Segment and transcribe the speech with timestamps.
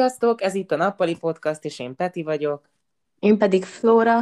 [0.00, 2.68] Sziasztok, ez itt a Nappali Podcast, és én Peti vagyok.
[3.18, 4.20] Én pedig Flóra.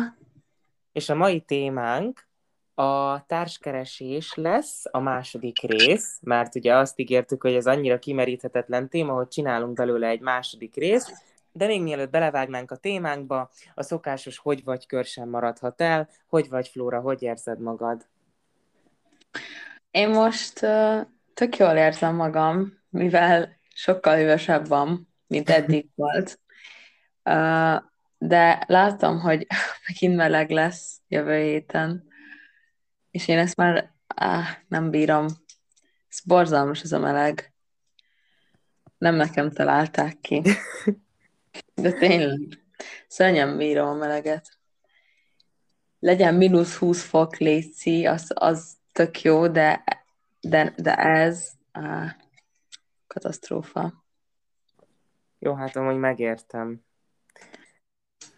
[0.93, 2.29] És a mai témánk
[2.75, 9.13] a társkeresés lesz a második rész, mert ugye azt ígértük, hogy ez annyira kimeríthetetlen téma,
[9.13, 11.13] hogy csinálunk belőle egy második részt,
[11.53, 16.09] de még mielőtt belevágnánk a témánkba, a szokásos hogy vagy kör sem maradhat el.
[16.29, 18.07] Hogy vagy, Flóra, hogy érzed magad?
[19.91, 21.01] Én most uh,
[21.35, 26.41] tök jól érzem magam, mivel sokkal hűvösebb van, mint eddig volt.
[28.19, 29.47] De látom, hogy
[29.87, 32.09] megint meleg lesz jövő héten,
[33.11, 35.27] és én ezt már áh, nem bírom.
[36.09, 37.53] Ez borzalmas ez a meleg.
[38.99, 40.43] Nem nekem találták ki.
[41.75, 42.65] De tényleg,
[43.09, 44.59] szörnyen bírom a meleget.
[45.99, 49.85] Legyen mínusz 20 fok léci, az, az tök jó, de,
[50.41, 52.17] de, de ez á,
[53.07, 54.08] katasztrófa.
[55.39, 56.85] Jó, hát amúgy megértem.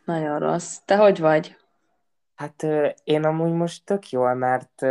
[0.04, 0.76] Nagyon rossz.
[0.84, 1.56] Te hogy vagy?
[2.34, 2.66] Hát
[3.04, 4.82] én amúgy most tök jól, mert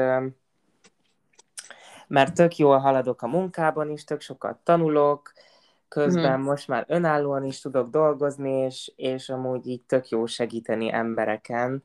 [2.07, 5.33] mert tök jól haladok a munkában is, tök sokat tanulok,
[5.87, 6.43] közben hmm.
[6.43, 11.83] most már önállóan is tudok dolgozni, és, és amúgy így tök jó segíteni embereken.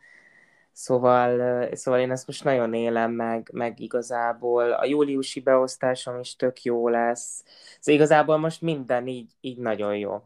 [0.77, 6.63] Szóval, szóval én ezt most nagyon élem meg, meg igazából a júliusi beosztásom is tök
[6.63, 7.45] jó lesz.
[7.81, 10.23] Szóval igazából most minden így, így nagyon jó.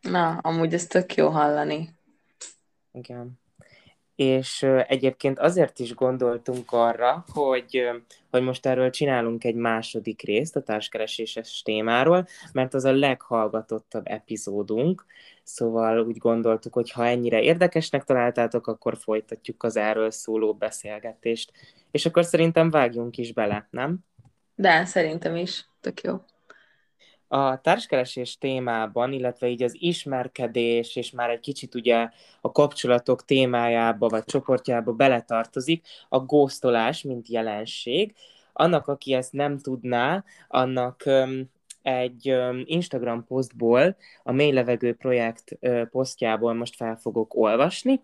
[0.00, 1.96] Na, amúgy ez tök jó hallani.
[2.92, 3.38] Igen.
[4.16, 7.90] És egyébként azért is gondoltunk arra, hogy,
[8.30, 15.04] hogy most erről csinálunk egy második részt a társkereséses témáról, mert az a leghallgatottabb epizódunk,
[15.42, 21.52] szóval úgy gondoltuk, hogy ha ennyire érdekesnek találtátok, akkor folytatjuk az erről szóló beszélgetést.
[21.90, 23.98] És akkor szerintem vágjunk is bele, nem?
[24.54, 25.68] De, szerintem is.
[25.80, 26.20] Tök jó
[27.28, 32.08] a társkeresés témában, illetve így az ismerkedés, és már egy kicsit ugye
[32.40, 38.14] a kapcsolatok témájába vagy csoportjába beletartozik a góztolás, mint jelenség.
[38.52, 41.50] Annak, aki ezt nem tudná, annak um,
[41.82, 48.00] egy um, Instagram posztból, a Mély Levegő projekt uh, posztjából most fel fogok olvasni,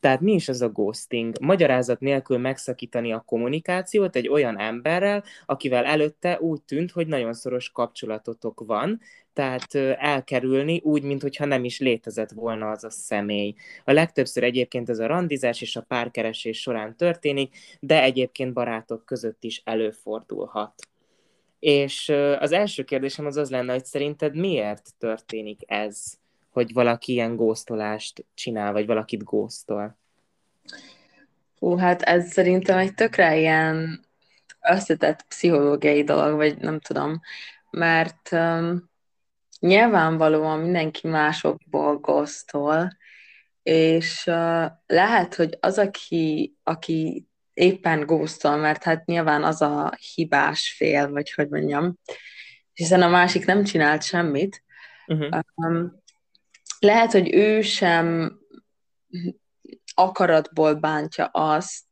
[0.00, 1.36] tehát mi is az a ghosting?
[1.40, 7.70] Magyarázat nélkül megszakítani a kommunikációt egy olyan emberrel, akivel előtte úgy tűnt, hogy nagyon szoros
[7.70, 9.00] kapcsolatotok van,
[9.32, 13.54] tehát elkerülni úgy, mintha nem is létezett volna az a személy.
[13.84, 19.44] A legtöbbször egyébként ez a randizás és a párkeresés során történik, de egyébként barátok között
[19.44, 20.74] is előfordulhat.
[21.58, 22.08] És
[22.38, 26.18] az első kérdésem az az lenne, hogy szerinted miért történik ez?
[26.60, 29.98] Hogy valaki ilyen góztolást csinál, vagy valakit góztol?
[31.58, 34.00] Hú, hát ez szerintem egy tökre ilyen
[34.70, 37.20] összetett pszichológiai dolog, vagy nem tudom,
[37.70, 38.90] mert um,
[39.60, 42.96] nyilvánvalóan mindenki másokból góztol,
[43.62, 50.74] és uh, lehet, hogy az, aki, aki éppen góztol, mert hát nyilván az a hibás
[50.76, 51.98] fél, vagy hogy mondjam,
[52.72, 54.62] hiszen a másik nem csinált semmit,
[55.06, 55.40] uh-huh.
[55.54, 56.00] um,
[56.80, 58.38] lehet, hogy ő sem
[59.94, 61.86] akaratból bántja azt,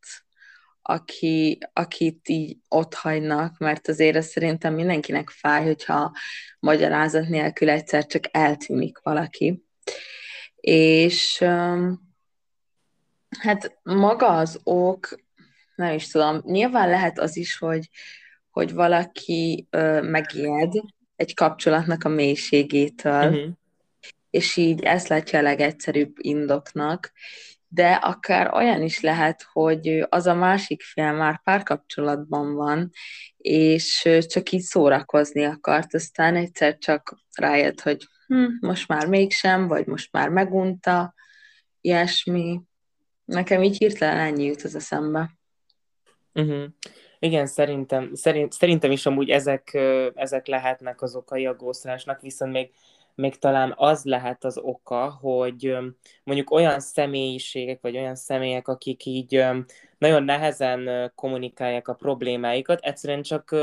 [0.82, 6.12] aki, akit így ott hagynak, mert azért ez szerintem mindenkinek fáj, hogyha
[6.58, 9.64] magyarázat nélkül egyszer csak eltűnik valaki.
[10.56, 11.38] És
[13.38, 15.08] hát maga az ok,
[15.74, 17.88] nem is tudom, nyilván lehet az is, hogy,
[18.50, 20.72] hogy valaki ö, megijed
[21.16, 23.56] egy kapcsolatnak a mélységétől, uh-huh
[24.30, 27.12] és így ezt látja a legegyszerűbb indoknak,
[27.68, 32.90] de akár olyan is lehet, hogy az a másik fél már párkapcsolatban van,
[33.36, 39.86] és csak így szórakozni akart, aztán egyszer csak rájött, hogy hm, most már mégsem, vagy
[39.86, 41.14] most már megunta,
[41.80, 42.60] ilyesmi.
[43.24, 45.38] Nekem így hirtelen ennyi jut az eszembe.
[46.34, 46.64] Uh-huh.
[47.18, 49.74] Igen, szerintem, szerint, szerintem is amúgy ezek,
[50.14, 52.70] ezek lehetnek az okai a gószlásnak, viszont még
[53.18, 55.76] még talán az lehet az oka, hogy
[56.24, 59.44] mondjuk olyan személyiségek, vagy olyan személyek, akik így
[59.98, 63.56] nagyon nehezen kommunikálják a problémáikat, egyszerűen csak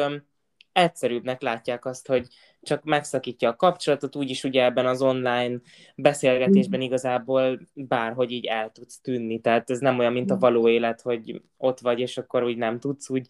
[0.71, 2.27] egyszerűbbnek látják azt, hogy
[2.65, 5.59] csak megszakítja a kapcsolatot, úgyis ugye ebben az online
[5.95, 6.83] beszélgetésben mm.
[6.83, 9.39] igazából bárhogy így el tudsz tűnni.
[9.39, 10.39] Tehát ez nem olyan, mint a mm.
[10.39, 13.27] való élet, hogy ott vagy, és akkor úgy nem tudsz úgy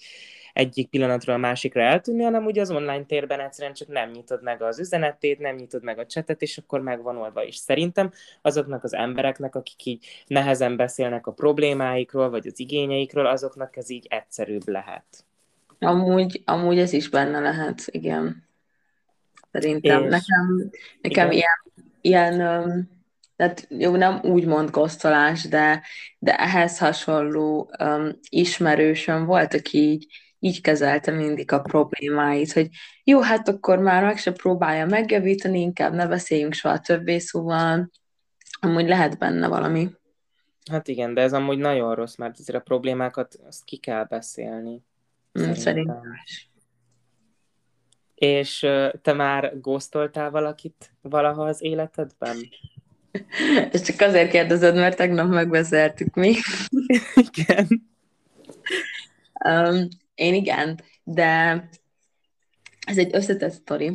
[0.56, 4.62] egyik pillanatról a másikra eltűnni, hanem ugye az online térben egyszerűen csak nem nyitod meg
[4.62, 7.56] az üzenetét, nem nyitod meg a csetet, és akkor meg van oldva is.
[7.56, 8.12] Szerintem
[8.42, 14.06] azoknak az embereknek, akik így nehezen beszélnek a problémáikról, vagy az igényeikről, azoknak ez így
[14.10, 15.06] egyszerűbb lehet.
[15.80, 18.48] Amúgy, amúgy ez is benne lehet, igen.
[19.60, 20.72] Szerintem és, nekem,
[21.02, 21.63] nekem ilyen
[22.06, 22.38] ilyen,
[23.36, 25.84] tehát jó, nem úgymond gosztolás, de,
[26.19, 30.07] de ehhez hasonló um, ismerősöm volt, aki így,
[30.40, 32.69] így kezelte mindig a problémáit, hogy
[33.04, 37.90] jó, hát akkor már meg se próbálja megjavítani, inkább ne beszéljünk soha többé, szóval
[38.60, 39.90] amúgy lehet benne valami.
[40.72, 44.81] Hát igen, de ez amúgy nagyon rossz, mert azért a problémákat azt ki kell beszélni.
[45.40, 46.50] Mm, szerintem is.
[48.16, 48.60] És
[49.02, 52.38] te már góztoltál valakit valaha az életedben?
[53.72, 56.36] Ez csak azért kérdezed, mert tegnap megbeszéltük mi.
[57.16, 57.68] igen.
[59.46, 61.70] Um, én igen, de
[62.88, 63.92] ez egy összetett sztori,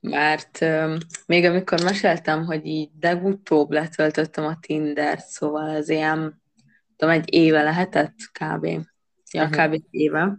[0.00, 0.96] mert um,
[1.26, 6.42] még amikor meséltem, hogy így legutóbb letöltöttem a Tinder, szóval ez ilyen,
[6.96, 8.64] tudom, egy éve lehetett kb.
[9.32, 9.64] Ja, uh-huh.
[9.64, 9.84] kb.
[9.90, 10.38] éve.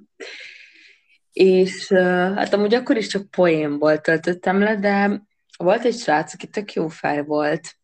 [1.39, 1.91] És
[2.35, 5.21] hát amúgy akkor is csak poénból töltöttem le, de
[5.57, 7.75] volt egy srác, aki tök jó fej volt,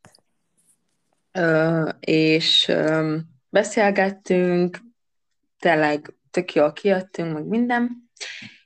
[1.99, 2.71] és
[3.49, 4.77] beszélgettünk,
[5.59, 8.09] tényleg tök jól kijöttünk, meg minden,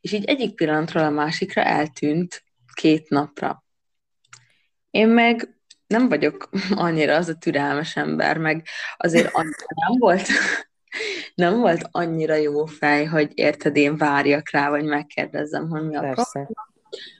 [0.01, 2.43] és így egyik pillanatról a másikra eltűnt
[2.73, 3.63] két napra.
[4.89, 6.49] Én meg nem vagyok
[6.85, 10.27] annyira az a türelmes ember, meg azért annyira nem volt,
[11.35, 15.99] nem volt annyira jó fej, hogy érted, én várjak rá, vagy megkérdezzem, hogy mi a
[15.99, 16.67] probléma.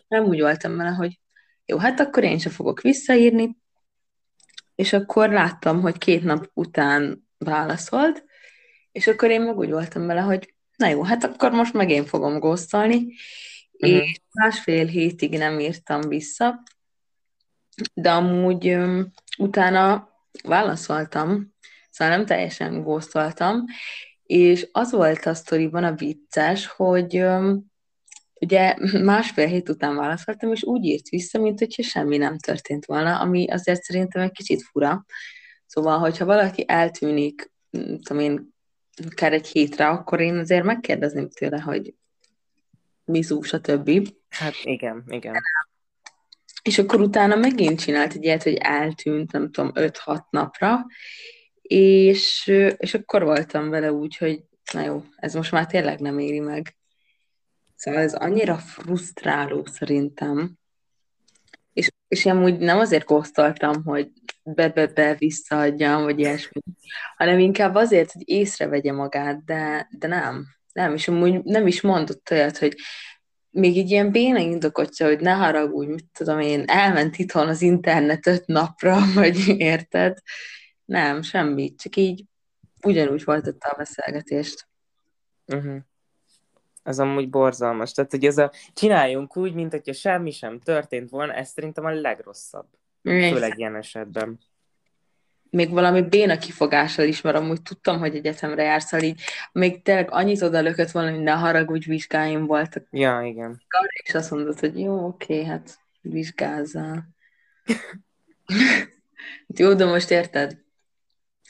[0.08, 1.20] Nem úgy voltam vele, hogy
[1.66, 3.58] jó, hát akkor én sem fogok visszaírni,
[4.76, 8.24] és akkor láttam, hogy két nap után válaszolt,
[8.92, 12.06] és akkor én meg úgy voltam vele, hogy na jó, hát akkor most meg én
[12.06, 13.90] fogom góztolni, uh-huh.
[13.90, 16.64] és másfél hétig nem írtam vissza,
[17.94, 20.10] de amúgy um, utána
[20.44, 21.56] válaszoltam,
[22.00, 23.66] szóval nem teljesen góztoltam,
[24.24, 27.24] és az volt a sztoriban a vicces, hogy
[28.42, 33.20] ugye másfél hét után válaszoltam, és úgy írt vissza, mint hogyha semmi nem történt volna,
[33.20, 35.06] ami azért szerintem egy kicsit fura.
[35.66, 38.54] Szóval, hogyha valaki eltűnik, tudom én,
[39.12, 41.94] akár egy hétre, akkor én azért megkérdezném tőle, hogy
[43.06, 44.10] mi szó, stb.
[44.30, 45.36] Hát igen, igen.
[46.62, 50.86] És akkor utána megint csinált egy ilyet, hogy eltűnt, nem tudom, 5-6 napra,
[51.70, 54.44] és, és akkor voltam vele úgy, hogy
[54.74, 56.76] na jó, ez most már tényleg nem éri meg.
[57.76, 60.58] Szóval ez annyira frusztráló szerintem.
[61.74, 64.12] És, és én amúgy nem azért kosztoltam, hogy
[64.44, 66.62] be-be-be visszaadjam, vagy ilyesmi,
[67.18, 70.46] hanem inkább azért, hogy észrevegye magát, de, de nem.
[70.74, 72.76] Nem, és amúgy nem is mondott olyat, hogy
[73.50, 78.28] még egy ilyen béna indokotja, hogy ne haragudj, mit tudom én, elment itthon az internet
[78.28, 80.18] öt napra, vagy érted?
[80.90, 82.24] Nem, semmi, csak így
[82.82, 84.68] ugyanúgy folytatta a beszélgetést.
[85.46, 85.78] Uh-huh.
[86.84, 87.92] Ez amúgy borzalmas.
[87.92, 91.90] Tehát, hogy ez a csináljunk úgy, mint hogyha semmi sem történt volna, ez szerintem a
[91.90, 92.66] legrosszabb.
[93.04, 94.40] Főleg ilyen esetben.
[95.50, 99.22] Még valami béna kifogással is, mert amúgy tudtam, hogy egyetemre jársz, szóval így
[99.52, 102.88] még tényleg annyit oda lökött volna, hogy ne haragudj, vizsgáim voltak.
[102.92, 103.62] Ja, igen.
[104.04, 107.10] És azt mondod, hogy jó, oké, hát vizsgázzál.
[109.58, 110.68] jó, de most érted?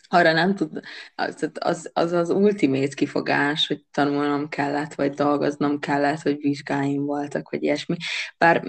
[0.09, 0.79] Arra nem tud,
[1.15, 7.49] az, az, az az ultimate kifogás, hogy tanulnom kellett, vagy dolgoznom kellett, hogy vizsgáim voltak,
[7.49, 7.95] vagy ilyesmi.
[8.37, 8.63] Bár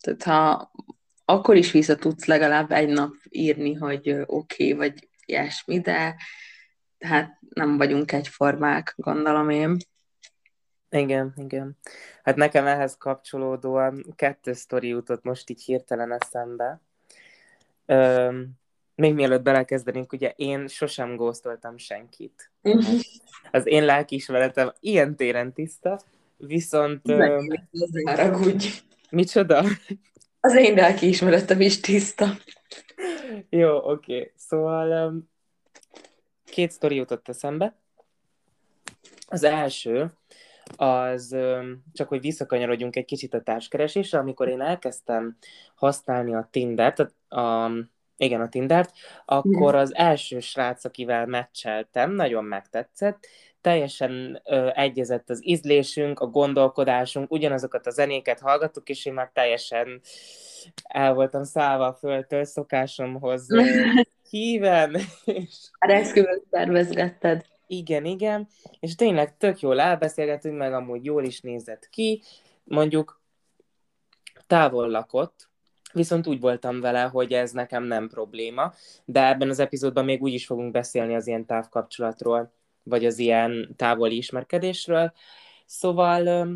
[0.00, 0.70] tehát ha
[1.24, 6.16] akkor is vissza tudsz legalább egy nap írni, hogy oké, okay, vagy ilyesmi, de
[7.00, 9.76] hát nem vagyunk egyformák, gondolom én.
[10.90, 11.76] Igen, igen.
[12.22, 16.80] Hát nekem ehhez kapcsolódóan kettő sztori jutott most így hirtelen eszembe.
[17.86, 18.58] Üm,
[19.00, 22.50] még mielőtt belekezdenénk, ugye én sosem góztoltam senkit.
[22.62, 23.00] Uh-huh.
[23.50, 26.00] Az én lelkiismeretem ilyen téren tiszta,
[26.36, 27.12] viszont...
[28.04, 28.68] Haragudj.
[29.10, 29.64] Micsoda?
[30.40, 32.26] Az én lelkiismeretem is tiszta.
[33.48, 34.16] Jó, oké.
[34.16, 34.32] Okay.
[34.36, 35.14] Szóval
[36.44, 37.78] két sztori jutott eszembe.
[39.26, 40.12] Az első,
[40.76, 41.36] az
[41.92, 45.36] csak, hogy visszakanyarodjunk egy kicsit a társkeresésre, amikor én elkezdtem
[45.74, 47.70] használni a Tindert, a, a
[48.20, 48.92] igen, a Tindert,
[49.24, 53.26] akkor az első srác, akivel meccseltem, nagyon megtetszett,
[53.60, 60.00] teljesen ö, egyezett az ízlésünk, a gondolkodásunk, ugyanazokat a zenéket hallgattuk, és én már teljesen
[60.82, 63.46] el voltam szállva a földtől szokásomhoz
[64.30, 64.96] híven.
[65.24, 65.54] És...
[65.78, 67.44] A esküvőt tervezgetted.
[67.66, 68.48] Igen, igen,
[68.80, 72.22] és tényleg tök jól elbeszélgetünk, meg amúgy jól is nézett ki,
[72.64, 73.20] mondjuk
[74.46, 75.49] távol lakott,
[75.92, 78.72] Viszont úgy voltam vele, hogy ez nekem nem probléma,
[79.04, 83.74] de ebben az epizódban még úgy is fogunk beszélni az ilyen távkapcsolatról, vagy az ilyen
[83.76, 85.12] távoli ismerkedésről.
[85.66, 86.50] Szóval,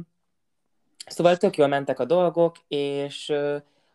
[1.06, 3.32] szóval tök jól mentek a dolgok, és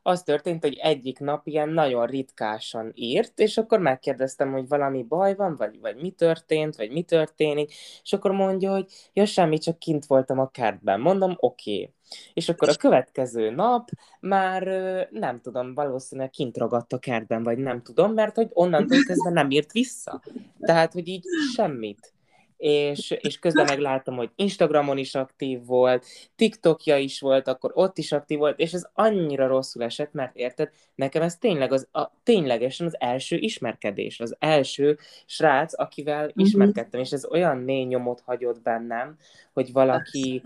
[0.01, 5.35] az történt, hogy egyik nap ilyen nagyon ritkásan írt, és akkor megkérdeztem, hogy valami baj
[5.35, 9.79] van, vagy, vagy mi történt, vagy mi történik, és akkor mondja, hogy ja, semmi, csak
[9.79, 10.99] kint voltam a kertben.
[10.99, 11.71] Mondom, oké.
[11.71, 11.93] Okay.
[12.33, 13.89] És akkor a következő nap
[14.19, 14.63] már
[15.11, 19.49] nem tudom, valószínűleg kint ragadt a kertben, vagy nem tudom, mert hogy onnantól kezdve nem
[19.49, 20.21] írt vissza.
[20.59, 21.23] Tehát, hogy így
[21.55, 22.13] semmit
[22.59, 28.11] és, és közben megláttam, hogy Instagramon is aktív volt, TikTokja is volt, akkor ott is
[28.11, 32.87] aktív volt, és ez annyira rosszul esett, mert érted, nekem ez tényleg az, a, ténylegesen
[32.87, 36.31] az első ismerkedés, az első srác, akivel mm-hmm.
[36.35, 39.17] ismerkedtem, és ez olyan mély nyomot hagyott bennem,
[39.53, 40.41] hogy valaki,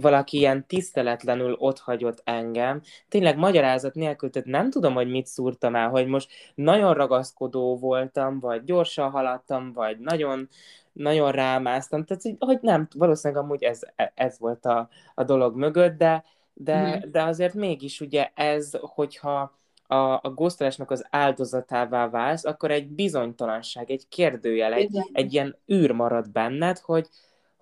[0.00, 2.80] valaki ilyen tiszteletlenül ott hagyott engem.
[3.08, 8.40] Tényleg magyarázat nélkül, tehát nem tudom, hogy mit szúrtam el, hogy most nagyon ragaszkodó voltam,
[8.40, 10.48] vagy gyorsan haladtam, vagy nagyon
[10.92, 13.80] nagyon rámásztam, tehát hogy, nem, valószínűleg amúgy ez,
[14.14, 17.10] ez volt a, a dolog mögött, de, de, mm.
[17.10, 23.90] de azért mégis ugye ez, hogyha a, a góztolásnak az áldozatává válsz, akkor egy bizonytalanság,
[23.90, 27.08] egy kérdőjel, egy, egy ilyen űr marad benned, hogy,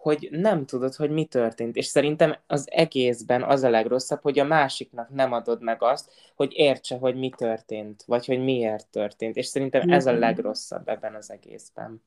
[0.02, 1.76] hogy nem tudod, hogy mi történt.
[1.76, 6.52] És szerintem az egészben az a legrosszabb, hogy a másiknak nem adod meg azt, hogy
[6.52, 9.36] értse, hogy mi történt, vagy hogy miért történt.
[9.36, 12.02] És szerintem ez a legrosszabb ebben az egészben.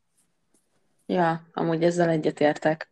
[1.06, 2.92] Ja, amúgy ezzel egyetértek.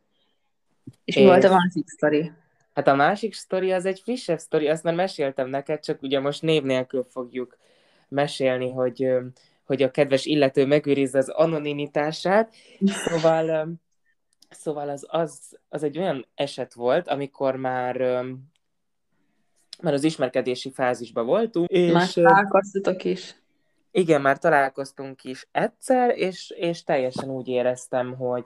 [0.86, 2.32] És, és mi volt a másik sztori?
[2.74, 6.42] Hát a másik sztori az egy frissebb sztori, azt már meséltem neked, csak ugye most
[6.42, 7.58] név nélkül fogjuk
[8.08, 9.10] mesélni, hogy,
[9.64, 12.54] hogy a kedves illető megőrizze az anonimitását.
[12.86, 13.74] Szóval,
[14.54, 18.24] szóval az, az, az egy olyan eset volt, amikor már
[19.82, 21.70] már az ismerkedési fázisban voltunk.
[21.70, 23.36] És, már találkoztatok is.
[23.92, 28.46] Igen, már találkoztunk is egyszer, és, és teljesen úgy éreztem, hogy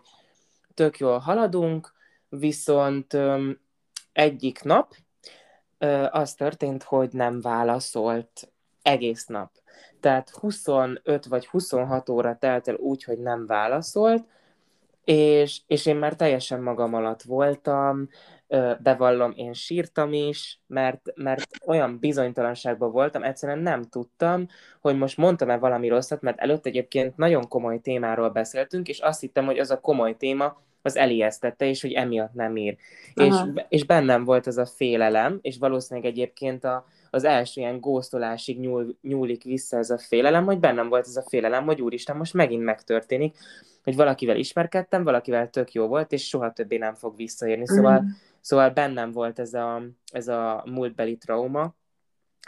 [0.73, 1.93] tök jól haladunk,
[2.29, 3.59] viszont öm,
[4.13, 4.93] egyik nap
[5.77, 9.51] ö, az történt, hogy nem válaszolt egész nap.
[9.99, 14.27] Tehát 25 vagy 26 óra telt el úgy, hogy nem válaszolt,
[15.07, 18.07] és, és én már teljesen magam alatt voltam,
[18.79, 24.47] bevallom, én sírtam is, mert, mert olyan bizonytalanságban voltam, egyszerűen nem tudtam,
[24.81, 29.45] hogy most mondtam-e valami rosszat, mert előtt egyébként nagyon komoly témáról beszéltünk, és azt hittem,
[29.45, 32.77] hogy az a komoly téma az elijesztette, és hogy emiatt nem ír.
[33.13, 33.35] És,
[33.69, 38.97] és bennem volt az a félelem, és valószínűleg egyébként a, az első ilyen góztolásig nyúl,
[39.01, 42.63] nyúlik vissza ez a félelem, hogy bennem volt ez a félelem, hogy úristen, most megint
[42.63, 43.37] megtörténik,
[43.87, 47.67] hogy valakivel ismerkedtem, valakivel tök jó volt, és soha többé nem fog visszaérni.
[47.67, 48.07] Szóval, mm.
[48.41, 51.75] szóval bennem volt ez a, ez a múltbeli trauma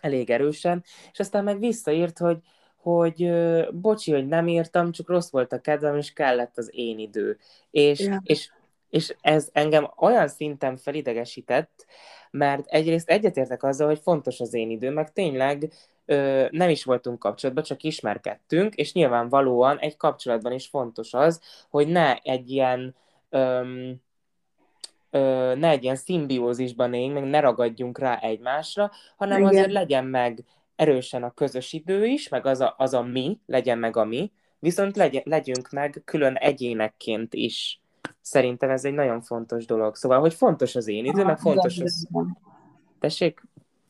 [0.01, 2.38] elég erősen, és aztán meg visszaírt, hogy,
[2.75, 3.31] hogy
[3.72, 7.38] bocsi, hogy nem írtam, csak rossz volt a kedvem, és kellett az én idő.
[7.72, 8.19] És, yeah.
[8.24, 8.51] és,
[8.89, 11.86] és ez engem olyan szinten felidegesített,
[12.31, 15.72] mert egyrészt egyetértek azzal, hogy fontos az én idő, meg tényleg
[16.10, 21.88] ö, nem is voltunk kapcsolatban, csak ismerkedtünk, és nyilvánvalóan egy kapcsolatban is fontos az, hogy
[21.88, 22.96] ne egy ilyen
[23.30, 24.01] öm,
[25.10, 29.50] ö, ne egy ilyen szimbiózisban éljünk, meg ne ragadjunk rá egymásra, hanem Igen.
[29.50, 30.44] azért legyen meg
[30.75, 34.32] erősen a közös idő is, meg az a, az a mi, legyen meg a mi,
[34.60, 37.82] viszont legyen, legyünk meg külön egyénekként is.
[38.22, 39.96] Szerintem ez egy nagyon fontos dolog.
[39.96, 42.08] Szóval, hogy fontos az én idő, meg fontos az...
[43.00, 43.42] Tessék?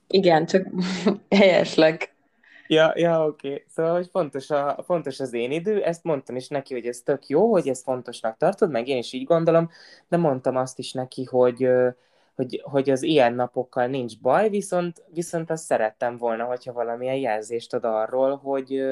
[0.09, 0.67] Igen, csak
[1.29, 2.13] helyesleg.
[2.67, 3.47] Ja, ja, oké.
[3.47, 3.63] Okay.
[3.67, 7.27] Szóval, hogy fontos, a, fontos az én idő, ezt mondtam is neki, hogy ez tök
[7.27, 9.69] jó, hogy ezt fontosnak tartod, meg én is így gondolom,
[10.07, 11.69] de mondtam azt is neki, hogy,
[12.35, 17.73] hogy, hogy az ilyen napokkal nincs baj, viszont, viszont azt szerettem volna, hogyha valamilyen jelzést
[17.73, 18.83] ad arról, hogy,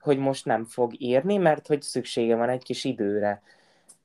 [0.00, 3.42] hogy most nem fog írni, mert hogy szüksége van egy kis időre.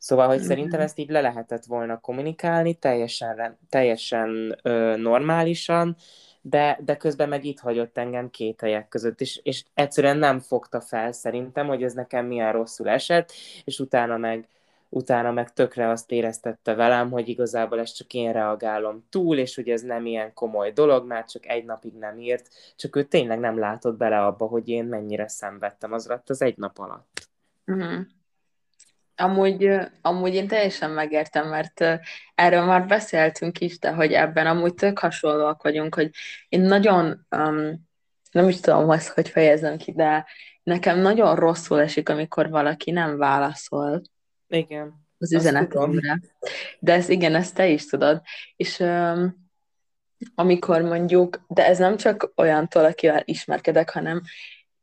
[0.06, 5.96] Szóval, hogy szerintem ezt így le lehetett volna kommunikálni, teljesen, teljesen ö, normálisan,
[6.42, 10.82] de, de közben meg itt hagyott engem két helyek között, és, és egyszerűen nem fogta
[10.82, 13.32] fel szerintem, hogy ez nekem milyen rosszul esett,
[13.64, 14.48] és utána meg,
[14.90, 19.70] utána meg tökre azt éreztette velem, hogy igazából ezt csak én reagálom túl, és hogy
[19.70, 23.60] ez nem ilyen komoly dolog, már csak egy napig nem írt, csak ő tényleg nem
[23.60, 27.30] látott bele abba, hogy én mennyire szenvedtem az alatt az egy nap alatt.
[27.66, 28.06] Uh-huh.
[29.16, 29.70] Amúgy,
[30.02, 31.86] amúgy én teljesen megértem, mert
[32.36, 36.10] erről már beszéltünk is, de hogy ebben amúgy tök hasonlóak vagyunk, hogy
[36.50, 37.88] én nagyon, um,
[38.32, 40.26] nem is tudom azt, hogy fejezem ki, de
[40.64, 44.02] nekem nagyon rosszul esik, amikor valaki nem válaszol.
[44.48, 44.94] Igen.
[45.18, 46.20] Az üzenetemre.
[46.80, 48.22] De ez igen, ezt te is tudod.
[48.56, 49.46] És um,
[50.36, 54.22] amikor mondjuk, de ez nem csak olyantól, akivel ismerkedek, hanem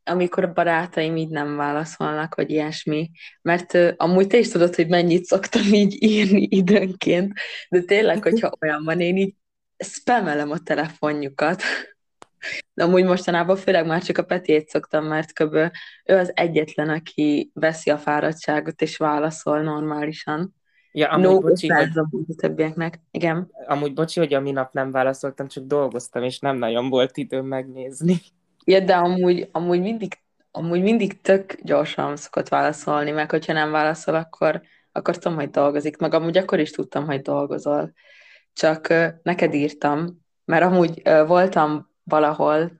[0.05, 3.11] amikor a barátaim így nem válaszolnak, vagy ilyesmi,
[3.43, 7.33] mert uh, amúgy te is tudod, hogy mennyit szoktam így írni időnként,
[7.69, 9.35] de tényleg, hogyha olyan van, én így
[9.77, 11.63] spamelem a telefonjukat,
[12.75, 15.55] De amúgy mostanában főleg már csak a Petiét szoktam, mert kb.
[16.05, 20.55] ő az egyetlen, aki veszi a fáradtságot és válaszol normálisan.
[20.93, 23.01] Ja, amúgy No, bocsi, hogy, a többieknek.
[23.11, 23.51] Igen.
[23.67, 28.21] amúgy bocsi, hogy a minap nem válaszoltam, csak dolgoztam, és nem nagyon volt időm megnézni.
[28.65, 34.15] Ja, de amúgy, amúgy mindig amúgy mindig tök gyorsan szokott válaszolni, meg hogyha nem válaszol,
[34.15, 35.97] akkor, akkor tudom, hogy dolgozik.
[35.97, 37.93] Meg amúgy akkor is tudtam, hogy dolgozol.
[38.53, 42.73] Csak uh, neked írtam, mert amúgy uh, voltam valahol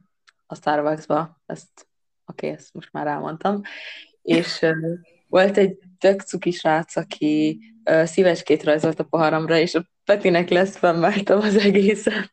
[0.47, 1.87] a Starbucksba, ezt
[2.27, 3.61] oké, okay, ezt most már elmondtam,
[4.23, 4.77] és uh,
[5.27, 7.61] volt egy tök cuki srác, aki
[7.91, 12.31] uh, szívecskét rajzolt a poharamra, és a Petinek lesz fennmártam az egészet.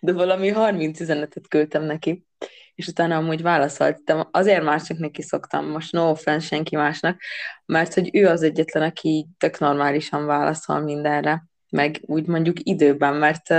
[0.00, 2.28] De valami 30 üzenetet küldtem neki
[2.74, 4.28] és utána amúgy válaszoltam.
[4.30, 7.20] Azért már csak neki szoktam, most no offense senki másnak,
[7.66, 13.54] mert hogy ő az egyetlen, aki tök normálisan válaszol mindenre, meg úgy mondjuk időben, mert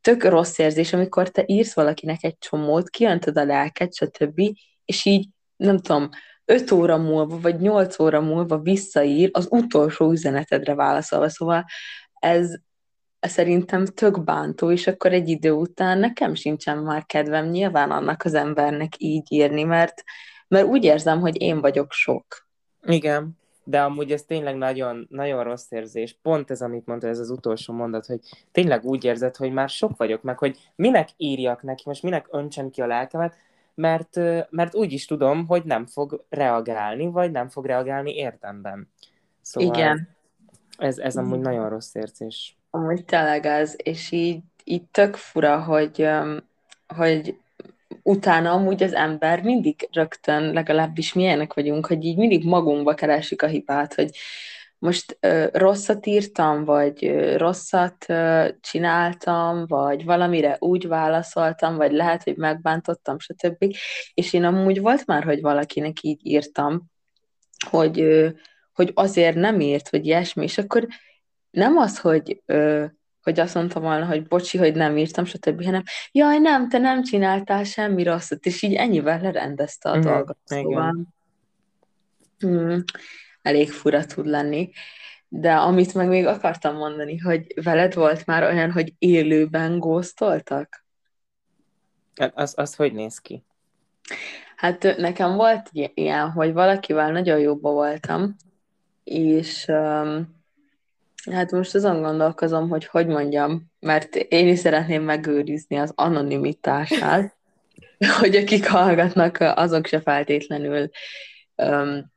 [0.00, 4.40] tök rossz érzés, amikor te írsz valakinek egy csomót, kiöntöd a lelket, stb.,
[4.84, 6.08] és így, nem tudom,
[6.44, 11.28] 5 óra múlva, vagy 8 óra múlva visszaír az utolsó üzenetedre válaszolva.
[11.28, 11.64] Szóval
[12.14, 12.54] ez,
[13.28, 18.34] szerintem tök bántó, és akkor egy idő után nekem sincsen már kedvem nyilván annak az
[18.34, 20.02] embernek így írni, mert,
[20.48, 22.24] mert úgy érzem, hogy én vagyok sok.
[22.82, 26.18] Igen, de amúgy ez tényleg nagyon, nagyon rossz érzés.
[26.22, 28.20] Pont ez, amit mondta, ez az utolsó mondat, hogy
[28.52, 32.70] tényleg úgy érzed, hogy már sok vagyok, meg hogy minek írjak neki, most minek öntsem
[32.70, 33.36] ki a lelkemet,
[33.74, 34.16] mert,
[34.50, 38.88] mert úgy is tudom, hogy nem fog reagálni, vagy nem fog reagálni érdemben.
[39.40, 40.08] Szóval Igen.
[40.78, 42.58] Ez, ez amúgy nagyon rossz érzés.
[42.74, 46.08] Amúgy tényleg az, és így, így tök fura, hogy,
[46.96, 47.36] hogy
[48.02, 53.46] utána amúgy az ember mindig rögtön, legalábbis milyenek vagyunk, hogy így mindig magunkba keresik a
[53.46, 54.16] hibát, hogy
[54.78, 62.22] most ö, rosszat írtam, vagy ö, rosszat ö, csináltam, vagy valamire úgy válaszoltam, vagy lehet,
[62.22, 63.76] hogy megbántottam, stb.
[64.14, 66.82] És én amúgy volt már, hogy valakinek így írtam,
[67.70, 68.28] hogy, ö,
[68.72, 70.86] hogy azért nem írt, vagy ilyesmi, és akkor
[71.54, 72.84] nem az, hogy, ö,
[73.22, 77.02] hogy azt mondtam volna, hogy bocsi, hogy nem írtam, stb., hanem jaj, nem, te nem
[77.02, 80.38] csináltál semmi rosszat, és így ennyivel lerendezte a uh-huh, dolgot.
[80.44, 80.96] Szóval
[82.38, 82.84] hmm,
[83.42, 84.70] elég fura tud lenni.
[85.28, 90.84] De amit meg még akartam mondani, hogy veled volt már olyan, hogy élőben góztoltak?
[92.14, 93.44] Hát az, az hogy néz ki?
[94.56, 98.36] Hát nekem volt ilyen, hogy valakivel nagyon jóba voltam,
[99.04, 100.43] és um,
[101.30, 107.36] Hát most azon gondolkozom, hogy hogy mondjam, mert én is szeretném megőrizni az anonimitását,
[108.20, 110.90] hogy akik hallgatnak, azok se feltétlenül
[111.56, 112.12] um,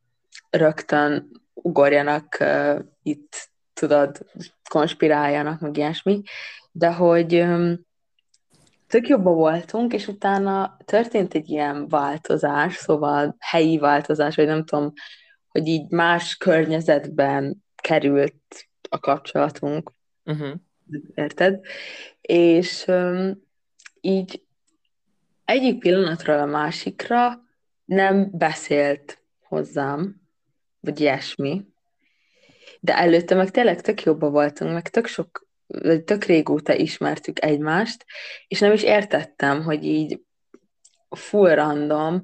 [0.50, 4.26] rögtön ugorjanak uh, itt, tudod,
[4.70, 6.22] konspiráljanak, meg ilyesmi,
[6.72, 7.86] de hogy um,
[8.88, 14.94] tök jobban voltunk, és utána történt egy ilyen változás, szóval helyi változás, vagy nem tudom,
[15.48, 19.92] hogy így más környezetben került a kapcsolatunk.
[20.26, 20.54] Uh-huh.
[21.16, 21.60] Érted?
[22.22, 23.44] És um,
[24.02, 24.42] így
[25.46, 27.42] egyik pillanatról a másikra
[27.86, 30.22] nem beszélt hozzám,
[30.80, 31.66] vagy ilyesmi.
[32.80, 35.48] De előtte meg tényleg tök jobban voltunk, meg tök sok,
[36.06, 38.06] tök régóta ismertük egymást,
[38.48, 40.22] és nem is értettem, hogy így
[41.10, 42.24] full random,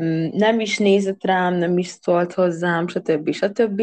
[0.00, 3.32] mm, nem is nézett rám, nem is szólt hozzám, stb.
[3.32, 3.82] stb.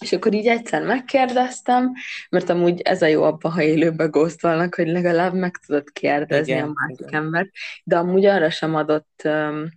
[0.00, 1.92] És akkor így egyszer megkérdeztem,
[2.30, 6.68] mert amúgy ez a jó abban, ha élőben góztolnak, hogy legalább meg tudod kérdezni igen,
[6.68, 7.22] a másik igen.
[7.22, 7.50] embert,
[7.84, 9.68] de amúgy arra sem adott um,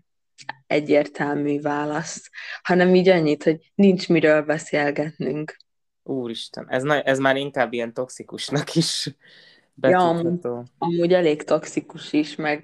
[0.68, 2.30] egyértelmű választ,
[2.62, 5.58] hanem így annyit, hogy nincs miről beszélgetnünk.
[6.04, 9.16] Úristen, ez, na- ez már inkább ilyen toxikusnak is
[9.82, 10.40] ja, amúgy,
[10.78, 12.64] amúgy elég toxikus is, meg,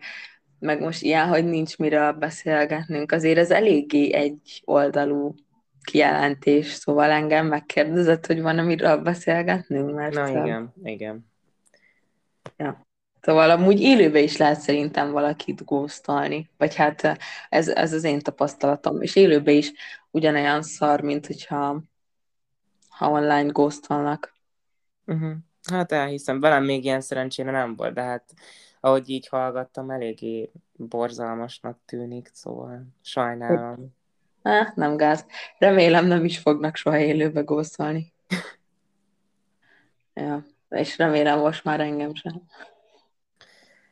[0.59, 5.35] meg most ilyen, hogy nincs miről beszélgetnünk, azért ez eléggé egy oldalú
[5.83, 10.13] kijelentés, szóval engem megkérdezett, hogy van, amiről beszélgetnünk, mert...
[10.13, 11.31] Na igen, igen.
[12.57, 12.85] Ja.
[13.21, 17.17] Szóval amúgy élőben is lehet szerintem valakit góztolni, vagy hát
[17.49, 19.71] ez, ez az én tapasztalatom, és élőben is
[20.11, 21.81] ugyanolyan szar, mint hogyha
[22.89, 24.33] ha online góztolnak.
[25.05, 25.33] Uh-huh.
[25.71, 28.33] Hát elhiszem, velem még ilyen szerencsére nem volt, de hát
[28.79, 33.95] ahogy így hallgattam, eléggé borzalmasnak tűnik, szóval sajnálom.
[34.43, 35.25] Eh, nem gáz.
[35.57, 38.13] Remélem nem is fognak soha élőbe gózolni.
[40.13, 42.41] ja, és remélem most már engem sem.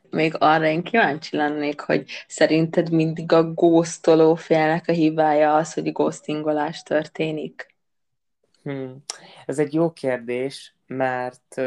[0.09, 5.91] Még arra én kíváncsi lennék, hogy szerinted mindig a góztoló félnek a hibája az, hogy
[5.91, 7.75] góztingolás történik?
[8.63, 9.03] Hmm.
[9.45, 11.61] Ez egy jó kérdés, mert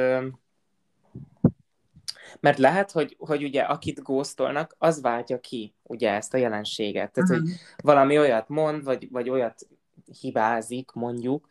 [2.40, 7.12] Mert lehet, hogy, hogy ugye akit góztolnak, az váltja ki ugye ezt a jelenséget.
[7.12, 7.46] Tehát, uh-huh.
[7.46, 9.66] hogy valami olyat mond, vagy, vagy olyat
[10.20, 11.46] hibázik, mondjuk,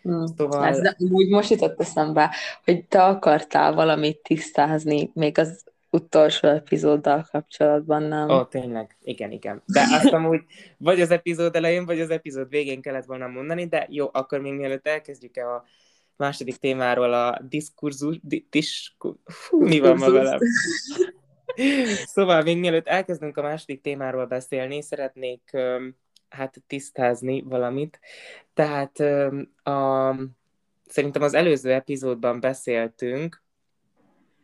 [0.06, 0.26] Hmm.
[0.36, 0.64] Szóval...
[0.64, 8.02] Ez úgy most jutott eszembe, hogy te akartál valamit tisztázni, még az utolsó epizóddal kapcsolatban,
[8.02, 8.30] nem?
[8.30, 9.62] Ó, tényleg, igen, igen.
[9.66, 10.40] De azt amúgy
[10.78, 14.52] vagy az epizód elején, vagy az epizód végén kellett volna mondani, de jó, akkor még
[14.52, 15.64] mielőtt elkezdjük a
[16.16, 20.38] második témáról a diskurzus, di, diskur, fú, mi van ma velem?
[22.14, 25.50] Szóval még mielőtt elkezdünk a második témáról beszélni, szeretnék
[26.28, 28.00] hát tisztázni valamit.
[28.54, 29.00] Tehát
[29.62, 30.14] a,
[30.86, 33.44] szerintem az előző epizódban beszéltünk,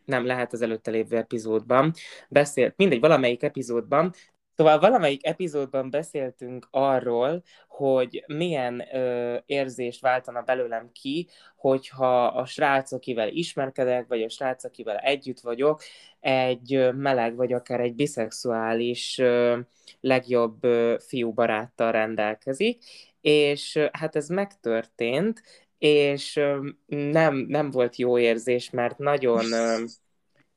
[0.05, 1.93] nem lehet az előtte lévő epizódban,
[2.29, 4.13] beszélt, mindegy, valamelyik epizódban
[4.55, 12.91] Szóval valamelyik epizódban beszéltünk arról, hogy milyen ö, érzést váltana belőlem ki, hogyha a srác,
[12.91, 15.81] akivel ismerkedek, vagy a srác, akivel együtt vagyok,
[16.19, 19.59] egy meleg, vagy akár egy biszexuális ö,
[19.99, 22.83] legjobb ö, fiúbaráttal rendelkezik,
[23.21, 25.41] és ö, hát ez megtörtént,
[25.77, 29.51] és ö, nem, nem volt jó érzés, mert nagyon...
[29.51, 29.83] Ö,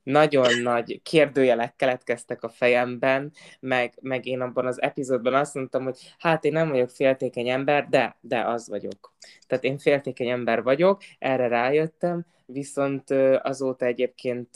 [0.07, 6.14] nagyon nagy kérdőjelek keletkeztek a fejemben, meg, meg én abban az epizódban azt mondtam, hogy
[6.19, 9.14] hát én nem vagyok féltékeny ember, de, de az vagyok.
[9.47, 13.11] Tehát én féltékeny ember vagyok, erre rájöttem, viszont
[13.42, 14.49] azóta egyébként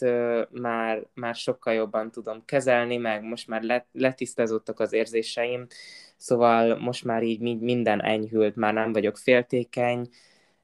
[0.50, 5.66] már, már sokkal jobban tudom kezelni, meg most már letisztázottak az érzéseim,
[6.16, 10.08] szóval most már így minden enyhült, már nem vagyok féltékeny,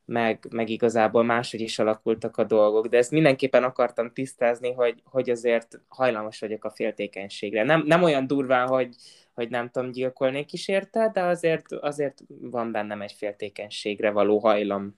[0.06, 5.30] meg, meg igazából máshogy is alakultak a dolgok, de ezt mindenképpen akartam tisztázni, hogy, hogy
[5.30, 7.62] azért hajlamos vagyok a féltékenységre.
[7.62, 8.94] Nem, nem olyan durván, hogy,
[9.34, 14.96] hogy nem tudom, gyilkolnék is érte, de azért, azért van bennem egy féltékenységre való hajlam.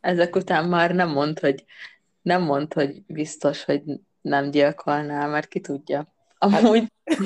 [0.00, 1.64] Ezek után már nem mond, hogy
[2.22, 3.82] nem mond, hogy biztos, hogy
[4.20, 6.12] nem gyilkolnál, mert ki tudja.
[6.38, 7.18] Amúgy hát...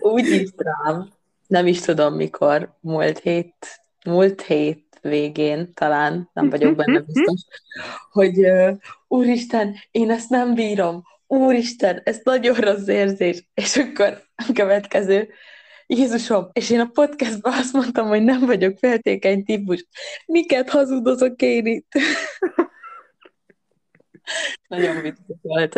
[0.14, 1.08] úgy is rám,
[1.46, 3.66] nem is tudom mikor, múlt hét,
[4.04, 7.44] múlt hét végén talán, nem vagyok benne biztos,
[8.10, 8.46] hogy
[9.08, 15.28] úristen, én ezt nem bírom, úristen, ez nagyon rossz érzés, és akkor a következő,
[15.86, 19.86] Jézusom, és én a podcastban azt mondtam, hogy nem vagyok feltékeny típus.
[20.26, 21.88] Miket hazudozok én itt?
[24.68, 25.76] Nagyon vicces volt.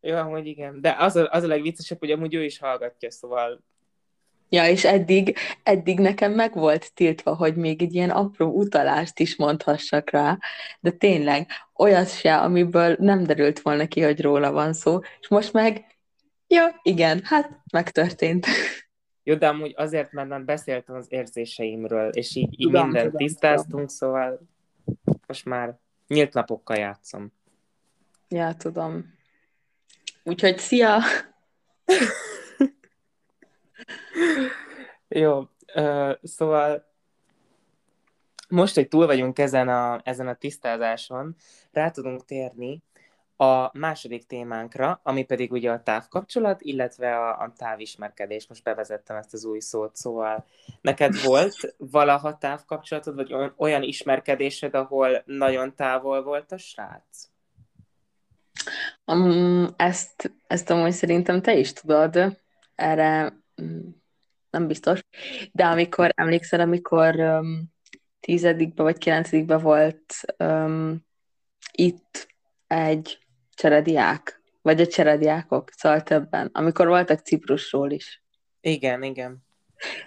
[0.00, 0.80] Jó, amúgy igen.
[0.80, 3.64] De az a, az a legviccesebb, hogy amúgy ő is hallgatja, szóval
[4.48, 9.36] Ja, és eddig, eddig nekem meg volt tiltva, hogy még egy ilyen apró utalást is
[9.36, 10.38] mondhassak rá,
[10.80, 15.52] de tényleg olyat se, amiből nem derült volna ki, hogy róla van szó, és most
[15.52, 15.84] meg,
[16.46, 18.46] ja, igen, hát megtörtént.
[19.22, 23.26] Jó, de amúgy azért, mert nem beszéltem az érzéseimről, és így, így tudom, mindent tudom,
[23.26, 23.86] tisztáztunk, tudom.
[23.86, 24.40] szóval
[25.26, 27.32] most már nyílt napokkal játszom.
[28.28, 29.14] Ja, tudom.
[30.24, 30.98] Úgyhogy szia!
[35.08, 36.92] Jó, uh, szóval
[38.48, 41.36] most, hogy túl vagyunk ezen a, ezen a tisztázáson,
[41.72, 42.82] rá tudunk térni
[43.36, 48.46] a második témánkra, ami pedig ugye a távkapcsolat, illetve a, a távismerkedés.
[48.46, 50.44] Most bevezettem ezt az új szót, szóval
[50.80, 57.28] neked volt valaha távkapcsolatod, vagy olyan ismerkedésed, ahol nagyon távol volt a srác?
[59.06, 62.38] Um, ezt, ezt amúgy szerintem te is tudod.
[62.74, 63.36] Erre
[64.54, 65.00] nem biztos.
[65.52, 67.72] De amikor, emlékszel, amikor um,
[68.20, 71.06] tizedikbe vagy kilencedikbe volt um,
[71.72, 72.28] itt
[72.66, 73.18] egy
[73.54, 78.22] cserediák, vagy a cserediákok, szóval többen, amikor voltak Ciprusról is.
[78.60, 79.44] Igen, igen.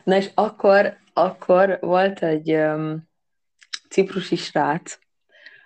[0.03, 3.09] Na és akkor, akkor volt egy um,
[3.89, 4.99] ciprusi srác,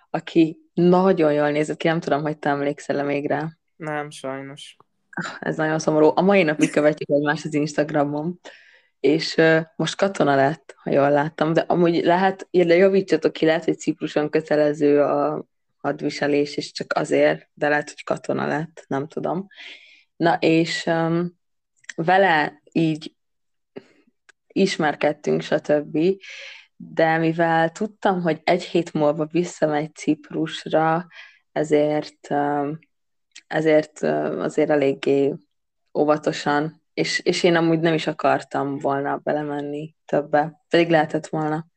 [0.10, 3.50] aki nagyon jól nézett ki, nem tudom, hogy te emlékszel még rá.
[3.76, 4.78] Nem, sajnos.
[5.40, 6.12] Ez nagyon szomorú.
[6.16, 8.40] A mai napig követjük egymást az Instagramon,
[9.02, 13.64] és uh, most katona lett, ha jól láttam, de amúgy lehet, de javítsatok ki, lehet,
[13.64, 15.46] hogy Cipruson kötelező a
[15.78, 19.48] hadviselés, és csak azért, de lehet, hogy katona lett, nem tudom.
[20.16, 21.40] Na, és um,
[21.96, 23.16] vele így
[24.48, 26.00] ismerkedtünk, stb.,
[26.76, 31.08] de mivel tudtam, hogy egy hét múlva visszamegy Ciprusra,
[31.52, 32.80] ezért, um,
[33.48, 35.34] ezért um, azért eléggé
[35.94, 41.68] óvatosan, és, és én amúgy nem is akartam volna belemenni többe, pedig lehetett volna.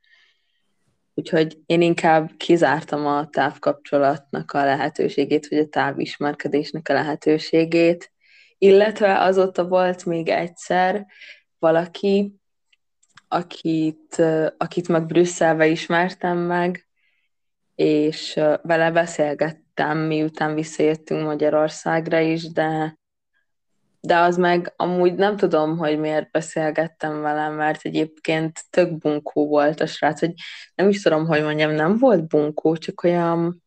[1.14, 8.12] Úgyhogy én inkább kizártam a távkapcsolatnak a lehetőségét, vagy a távismerkedésnek a lehetőségét,
[8.58, 11.06] illetve azóta volt még egyszer
[11.58, 12.34] valaki,
[13.28, 14.22] akit,
[14.56, 16.86] akit meg Brüsszelbe ismertem meg,
[17.74, 22.98] és vele beszélgettem, miután visszajöttünk Magyarországra is, de
[24.04, 29.80] de az meg amúgy nem tudom, hogy miért beszélgettem velem, mert egyébként tök bunkó volt
[29.80, 30.32] a srác, hogy
[30.74, 33.62] nem is tudom, hogy mondjam, nem volt bunkó, csak olyan,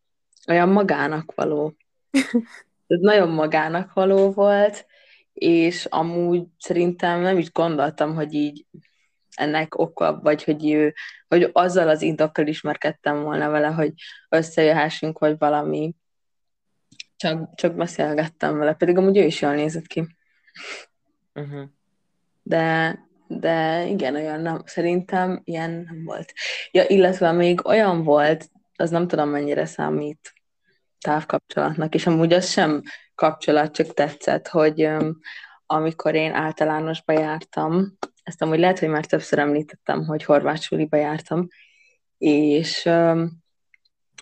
[0.48, 1.76] olyan magának való.
[2.88, 4.86] Ez nagyon magának való volt,
[5.34, 8.66] és amúgy szerintem nem is gondoltam, hogy így
[9.36, 10.94] ennek oka, vagy hogy, ő,
[11.28, 13.94] hogy azzal az indokkal ismerkedtem volna vele, hogy
[14.30, 15.94] összejöhessünk, vagy valami.
[17.16, 20.17] Csak, csak beszélgettem vele, pedig amúgy ő is jól nézett ki.
[21.34, 21.64] Uh-huh.
[22.44, 26.34] De, de igen, olyan nem, szerintem ilyen nem volt.
[26.72, 30.34] Ja, illetve még olyan volt, az nem tudom mennyire számít
[31.00, 32.82] távkapcsolatnak, és amúgy az sem
[33.16, 34.90] kapcsolat, csak tetszett, hogy
[35.66, 41.48] amikor én általánosba jártam, ezt amúgy lehet, hogy már többször említettem, hogy horvát jártam,
[42.18, 42.90] és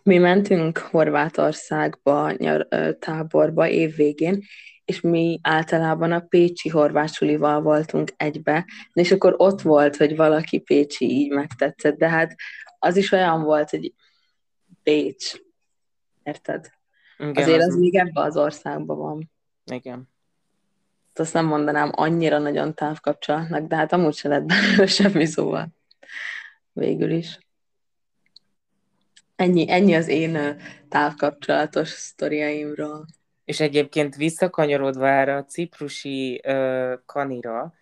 [0.06, 2.68] mi mentünk Horvátországba nyar,
[3.00, 4.44] táborba évvégén,
[4.86, 11.06] és mi általában a Pécsi horvásulival voltunk egybe, és akkor ott volt, hogy valaki Pécsi
[11.06, 12.36] így megtetszett, de hát
[12.80, 13.94] az is olyan volt, hogy
[14.84, 15.34] Pécs,
[16.24, 16.70] érted?
[17.18, 19.32] Igen, Azért az, az még ebbe az országban van.
[19.72, 20.10] Igen.
[21.14, 25.68] Azt nem mondanám annyira nagyon távkapcsolatnak, de hát amúgy se lett belőle semmi szóval.
[26.72, 27.40] Végül is.
[29.36, 33.06] Ennyi, ennyi az én távkapcsolatos sztoriaimról.
[33.46, 37.74] És egyébként visszakanyarodva erre a ciprusi uh, kanira,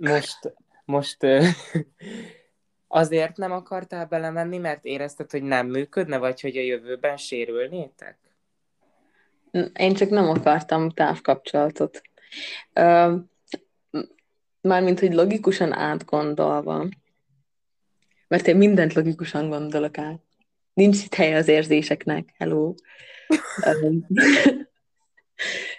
[0.00, 0.54] most,
[0.84, 1.46] most uh,
[3.00, 8.18] azért nem akartál belemenni, mert érezted, hogy nem működne, vagy hogy a jövőben sérülnétek?
[9.74, 12.02] Én csak nem akartam távkapcsolatot.
[12.74, 13.14] Uh,
[14.60, 16.88] mármint, hogy logikusan átgondolva.
[18.28, 20.20] Mert én mindent logikusan gondolok át.
[20.74, 22.34] Nincs itt hely az érzéseknek.
[22.36, 22.74] Hello.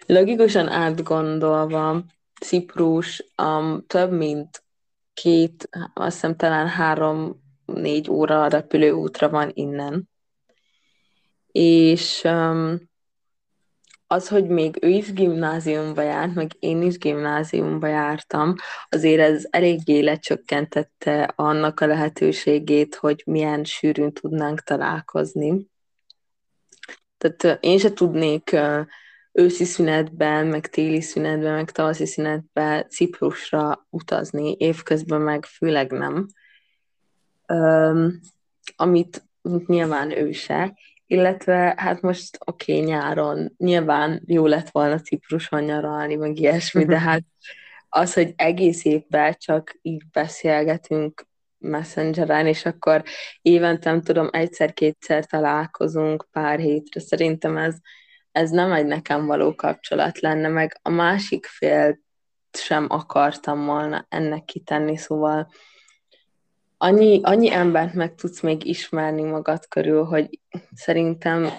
[0.05, 2.03] Logikusan átgondolva,
[2.41, 4.63] Ciprus um, több mint
[5.13, 10.09] két, azt hiszem talán három-négy óra repülőútra van innen.
[11.51, 12.79] És um,
[14.07, 18.55] az, hogy még ő is gimnáziumba járt, meg én is gimnáziumba jártam,
[18.89, 25.67] azért ez eléggé lecsökkentette annak a lehetőségét, hogy milyen sűrűn tudnánk találkozni.
[27.17, 28.55] Tehát én se tudnék
[29.31, 36.27] őszi szünetben, meg téli szünetben, meg tavaszi szünetben Ciprusra utazni, évközben meg főleg nem.
[37.47, 38.19] Um,
[38.75, 39.23] amit
[39.65, 40.31] nyilván ő
[41.07, 43.53] illetve hát most oké, okay, nyáron.
[43.57, 47.23] Nyilván jó lett volna Cipruson nyaralni, meg ilyesmi, de hát
[47.89, 53.03] az, hogy egész évben csak így beszélgetünk messengeren, és akkor
[53.41, 57.75] évente, nem tudom, egyszer-kétszer találkozunk pár hétre, szerintem ez
[58.35, 61.99] ez nem egy nekem való kapcsolat lenne, meg a másik fél
[62.51, 65.47] sem akartam volna ennek kitenni, szóval
[66.77, 70.39] annyi, annyi embert meg tudsz még ismerni magad körül, hogy
[70.73, 71.49] szerintem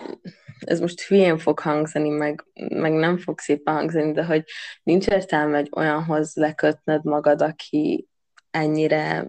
[0.59, 4.45] ez most hülyén fog hangzani, meg, meg nem fog szépen hangzani, de hogy
[4.83, 8.09] nincs értelme egy olyanhoz lekötned magad, aki
[8.51, 9.27] ennyire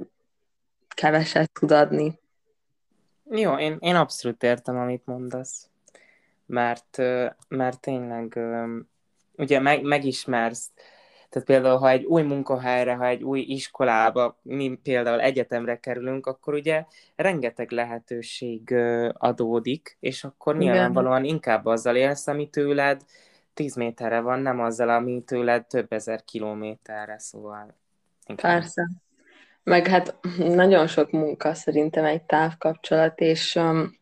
[0.88, 2.20] keveset tud adni.
[3.30, 5.70] Jó, én, én abszolút értem, amit mondasz
[6.48, 6.98] mert,
[7.48, 8.40] mert tényleg
[9.36, 10.72] ugye meg, megismersz,
[11.38, 16.54] Tehát például, ha egy új munkahelyre, ha egy új iskolába, mi például egyetemre kerülünk, akkor
[16.54, 18.76] ugye rengeteg lehetőség
[19.14, 20.68] adódik, és akkor Igen.
[20.68, 23.02] nyilvánvalóan inkább azzal élsz, ami tőled
[23.54, 27.76] 10 méterre van, nem azzal, ami tőled több ezer kilométerre, szóval...
[28.26, 28.60] Inkább.
[28.60, 28.90] Persze.
[29.64, 33.97] Meg hát nagyon sok munka szerintem egy távkapcsolat, és um,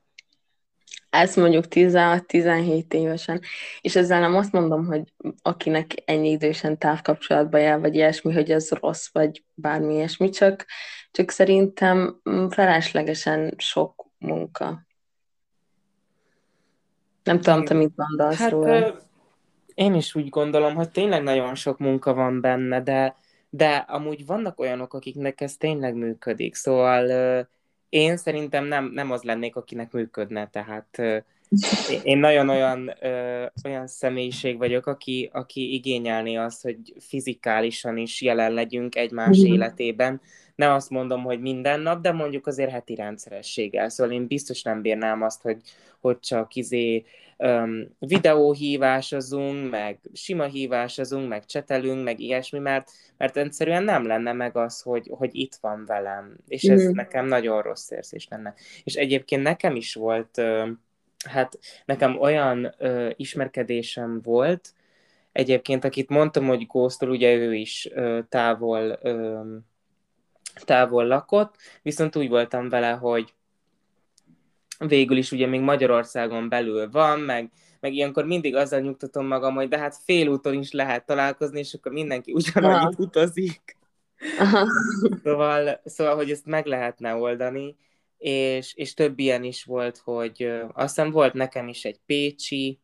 [1.21, 3.41] ezt mondjuk 16-17 évesen,
[3.81, 8.71] és ezzel nem azt mondom, hogy akinek ennyi idősen távkapcsolatba jár, vagy ilyesmi, hogy ez
[8.71, 10.65] rossz, vagy bármi ilyesmi, csak,
[11.11, 14.85] csak szerintem feleslegesen sok munka.
[17.23, 19.03] Nem tudom, te mit gondolsz hát, róla?
[19.73, 23.15] Én is úgy gondolom, hogy tényleg nagyon sok munka van benne, de,
[23.49, 26.55] de amúgy vannak olyanok, akiknek ez tényleg működik.
[26.55, 27.47] Szóval
[27.89, 31.01] én szerintem nem, nem az lennék, akinek működne, tehát
[32.03, 38.51] én nagyon olyan, ö, olyan személyiség vagyok, aki, aki igényelné azt, hogy fizikálisan is jelen
[38.51, 39.45] legyünk egymás mm.
[39.45, 40.21] életében.
[40.55, 43.89] Nem azt mondom, hogy minden nap, de mondjuk azért heti rendszerességgel.
[43.89, 45.61] Szóval én biztos nem bírnám azt, hogy,
[45.99, 47.05] hogy csak izé
[47.37, 54.57] um, videóhívásozunk, meg sima hívásozunk, meg csetelünk, meg ilyesmi, mert, mert egyszerűen nem lenne meg
[54.57, 56.35] az, hogy, hogy itt van velem.
[56.47, 56.91] És ez mm.
[56.91, 58.53] nekem nagyon rossz érzés lenne.
[58.83, 60.41] És egyébként nekem is volt,
[61.29, 64.73] hát nekem olyan uh, ismerkedésem volt,
[65.31, 69.45] egyébként, akit mondtam, hogy Góztól, ugye ő is uh, távol, uh,
[70.65, 73.33] távol lakott, viszont úgy voltam vele, hogy
[74.77, 79.67] végül is ugye még Magyarországon belül van, meg, meg ilyenkor mindig azzal nyugtatom magam, hogy
[79.67, 83.77] de hát félúton is lehet találkozni, és akkor mindenki ugyanannyit utazik.
[84.39, 84.67] Aha.
[85.23, 87.75] Szóval, szóval, hogy ezt meg lehetne oldani,
[88.17, 92.79] és, és több ilyen is volt, hogy azt hiszem volt nekem is egy Pécsi,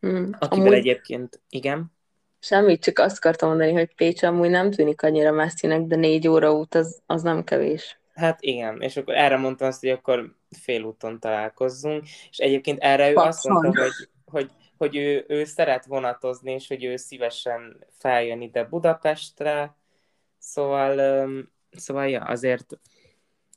[0.00, 0.36] hmm.
[0.38, 0.78] akivel amúgy...
[0.78, 1.94] egyébként, igen.
[2.38, 6.52] Semmit, csak azt akartam mondani, hogy Pécs amúgy nem tűnik annyira messzinek, de négy óra
[6.52, 7.98] út az, az nem kevés.
[8.16, 13.12] Hát igen, és akkor erre mondtam azt, hogy akkor félúton találkozzunk, és egyébként erre ő
[13.12, 13.28] Paxon.
[13.28, 18.64] azt mondta, hogy, hogy, hogy ő, ő szeret vonatozni, és hogy ő szívesen feljön ide
[18.64, 19.76] Budapestre,
[20.38, 21.28] szóval,
[21.70, 22.78] szóval ja, azért,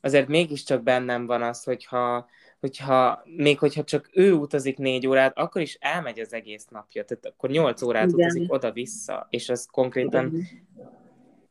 [0.00, 2.28] azért mégiscsak bennem van az, hogyha,
[2.60, 7.26] hogyha még hogyha csak ő utazik négy órát, akkor is elmegy az egész napja, tehát
[7.26, 8.14] akkor nyolc órát Igen.
[8.14, 10.46] utazik oda-vissza, és az konkrétan Igen.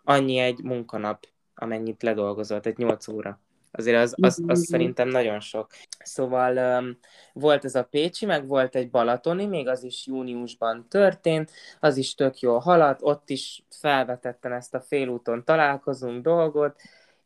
[0.04, 1.28] annyi egy munkanap
[1.60, 3.40] amennyit ledolgozott, egy 8 óra.
[3.72, 5.70] Azért az, az, az szerintem nagyon sok.
[6.04, 6.98] Szóval um,
[7.34, 12.16] volt ez a Pécsi, meg volt egy Balatoni, még az is júniusban történt, az is
[12.16, 16.82] tök jól haladt, ott is felvetettem ezt a félúton találkozunk dolgot,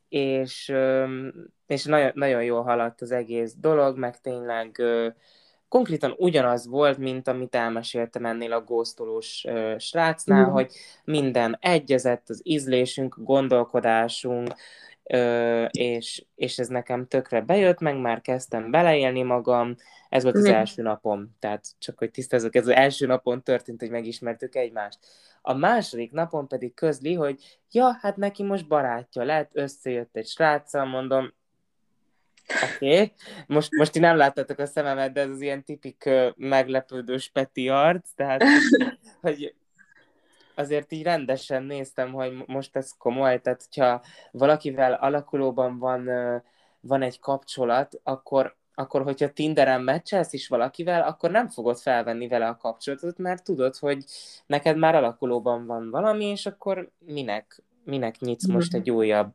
[0.09, 1.31] és, um,
[1.67, 5.13] és nagyon, nagyon jól haladt az egész dolog, meg tényleg uh,
[5.73, 10.51] konkrétan ugyanaz volt, mint amit elmeséltem ennél a góztolós uh, srácnál, mm.
[10.51, 14.53] hogy minden egyezett, az ízlésünk, gondolkodásunk,
[15.13, 19.75] uh, és, és ez nekem tökre bejött, meg már kezdtem beleélni magam,
[20.09, 20.53] ez volt az mm.
[20.53, 24.99] első napom, tehát csak hogy tisztázok, ez az első napon történt, hogy megismertük egymást.
[25.41, 30.85] A második napon pedig közli, hogy ja, hát neki most barátja lett, összejött egy sráccal,
[30.85, 31.33] mondom,
[32.63, 33.13] Oké, okay.
[33.47, 38.09] most, most ti nem láttatok a szememet, de ez az ilyen tipik meglepődős Peti arc,
[38.15, 38.43] tehát
[39.21, 39.55] hogy
[40.55, 44.01] azért így rendesen néztem, hogy most ez komoly, tehát hogyha
[44.31, 46.09] valakivel alakulóban van,
[46.79, 52.47] van egy kapcsolat, akkor, akkor hogyha Tinderen meccselsz is valakivel, akkor nem fogod felvenni vele
[52.47, 54.03] a kapcsolatot, mert tudod, hogy
[54.45, 58.81] neked már alakulóban van valami, és akkor minek, minek nyitsz most mhm.
[58.81, 59.33] egy újabb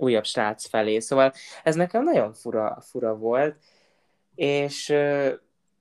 [0.00, 0.98] újabb srác felé.
[0.98, 1.32] Szóval
[1.64, 3.56] ez nekem nagyon fura, fura volt,
[4.34, 4.94] és,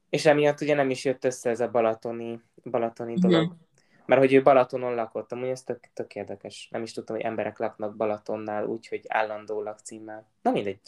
[0.10, 3.28] és emiatt ugye nem is jött össze ez a balatoni, balatoni mhm.
[3.28, 3.48] dolog.
[3.48, 3.68] Mm.
[4.06, 6.68] Mert hogy ő Balatonon lakott, amúgy ez tök, tök érdekes.
[6.72, 10.30] Nem is tudtam, hogy emberek laknak Balatonnál úgy, hogy állandó lakcímmel.
[10.42, 10.80] Na mindegy.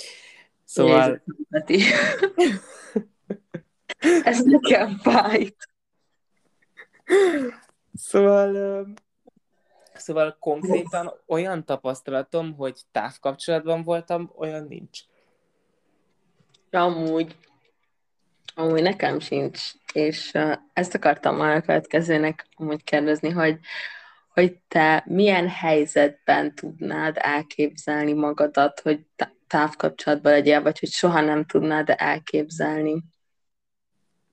[0.64, 1.22] Szóval...
[4.24, 5.56] ez nekem fájt.
[7.94, 8.88] Szóval
[9.94, 15.00] Szóval konkrétan olyan tapasztalatom, hogy távkapcsolatban voltam, olyan nincs.
[16.72, 17.36] Amúgy,
[18.56, 23.60] amúgy nekem sincs, és uh, ezt akartam már a következőnek amúgy kérdezni, hogy,
[24.34, 29.06] hogy te milyen helyzetben tudnád elképzelni magadat, hogy
[29.48, 33.04] távkapcsolatban legyél, vagy hogy soha nem tudnád elképzelni?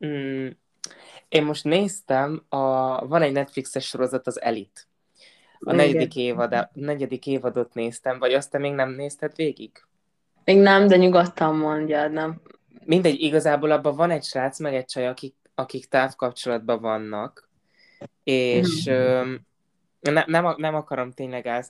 [0.07, 0.49] Mm,
[1.29, 2.59] én most néztem, a,
[3.07, 4.81] van egy Netflixes sorozat, az Elite.
[5.61, 9.71] A negyedik, évad, a negyedik évadot néztem, vagy azt te még nem nézted végig?
[10.45, 12.41] Még nem, de nyugodtan mondjad, nem.
[12.85, 17.49] Mindegy, igazából abban van egy srác, meg egy csaj, akik, akik távkapcsolatban vannak,
[18.25, 19.35] és mm.
[20.01, 21.65] ne, nem, nem akarom tényleg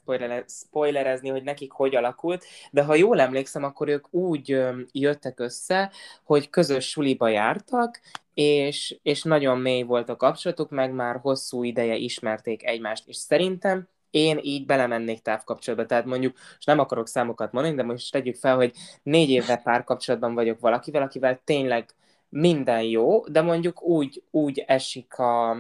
[0.47, 4.61] spoilerezni, hogy nekik hogy alakult, de ha jól emlékszem, akkor ők úgy
[4.93, 5.91] jöttek össze,
[6.23, 8.01] hogy közös suliba jártak,
[8.39, 13.89] és, és nagyon mély volt a kapcsolatuk, meg már hosszú ideje ismerték egymást, és szerintem
[14.11, 15.87] én így belemennék távkapcsolatba.
[15.87, 18.73] Tehát mondjuk, és nem akarok számokat mondani, de most tegyük fel, hogy
[19.03, 21.95] négy éve párkapcsolatban vagyok valakivel, akivel tényleg
[22.29, 25.57] minden jó, de mondjuk úgy, úgy esik a,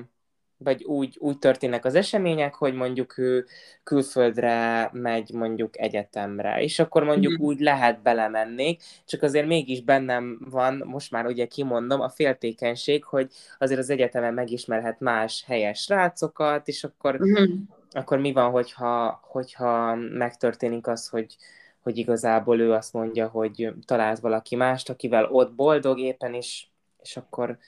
[0.58, 3.46] vagy úgy, úgy történnek az események, hogy mondjuk ő
[3.82, 7.44] külföldre megy mondjuk egyetemre, és akkor mondjuk mm.
[7.44, 13.30] úgy lehet belemennék, csak azért mégis bennem van, most már ugye kimondom, a féltékenység, hogy
[13.58, 17.44] azért az egyetemen megismerhet más helyes srácokat, és akkor, mm.
[17.90, 21.36] akkor mi van, hogyha, hogyha megtörténik az, hogy,
[21.80, 26.66] hogy igazából ő azt mondja, hogy talált valaki mást, akivel ott boldog éppen, és,
[27.02, 27.58] és akkor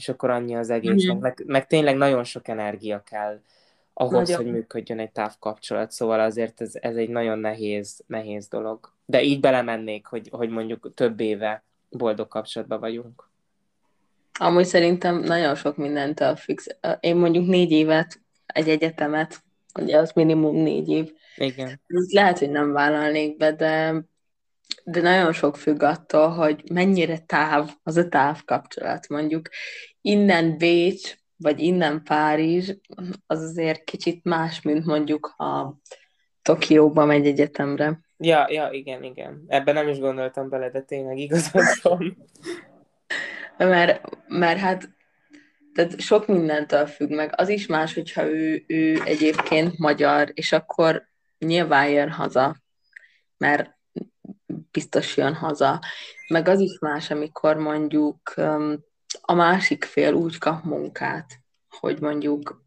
[0.00, 1.12] és akkor annyi az egésznek.
[1.12, 1.22] Mm-hmm.
[1.22, 3.40] Meg, meg tényleg nagyon sok energia kell
[3.94, 4.36] ahhoz, nagyon.
[4.36, 8.92] hogy működjön egy távkapcsolat, szóval azért ez, ez egy nagyon nehéz, nehéz dolog.
[9.06, 13.28] De így belemennék, hogy, hogy mondjuk több éve boldog kapcsolatban vagyunk.
[14.38, 16.58] Amúgy szerintem nagyon sok mindentől függ.
[17.00, 19.42] Én mondjuk négy évet, egy egyetemet,
[19.80, 21.12] ugye az minimum négy év.
[21.36, 21.80] Igen.
[22.12, 23.94] Lehet, hogy nem vállalnék be, de
[24.84, 29.08] de nagyon sok függ attól, hogy mennyire táv az a távkapcsolat.
[29.08, 29.48] Mondjuk
[30.00, 32.70] innen Bécs, vagy innen Párizs,
[33.26, 35.78] az azért kicsit más, mint mondjuk ha
[36.42, 38.00] Tokióba megy egyetemre.
[38.16, 39.44] Ja, ja, igen, igen.
[39.46, 42.16] Ebben nem is gondoltam bele, de tényleg igazad van.
[43.56, 44.88] mert, mert hát
[45.74, 47.32] tehát sok mindentől függ meg.
[47.36, 51.08] Az is más, hogyha ő, ő egyébként magyar, és akkor
[51.38, 52.56] nyilván jön haza,
[53.36, 53.78] mert
[54.72, 55.80] biztos jön haza.
[56.28, 58.34] Meg az is más, amikor mondjuk
[59.20, 62.64] a másik fél úgy kap munkát, hogy mondjuk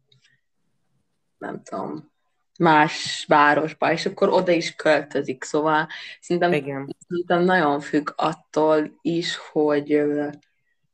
[1.38, 2.12] nem tudom,
[2.58, 5.44] más városba, és akkor oda is költözik.
[5.44, 5.88] Szóval
[6.20, 6.96] szerintem, Igen.
[7.08, 10.02] szerintem nagyon függ attól is, hogy,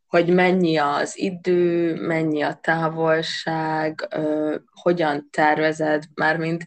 [0.06, 4.08] hogy mennyi az idő, mennyi a távolság,
[4.70, 6.64] hogyan tervezed, mármint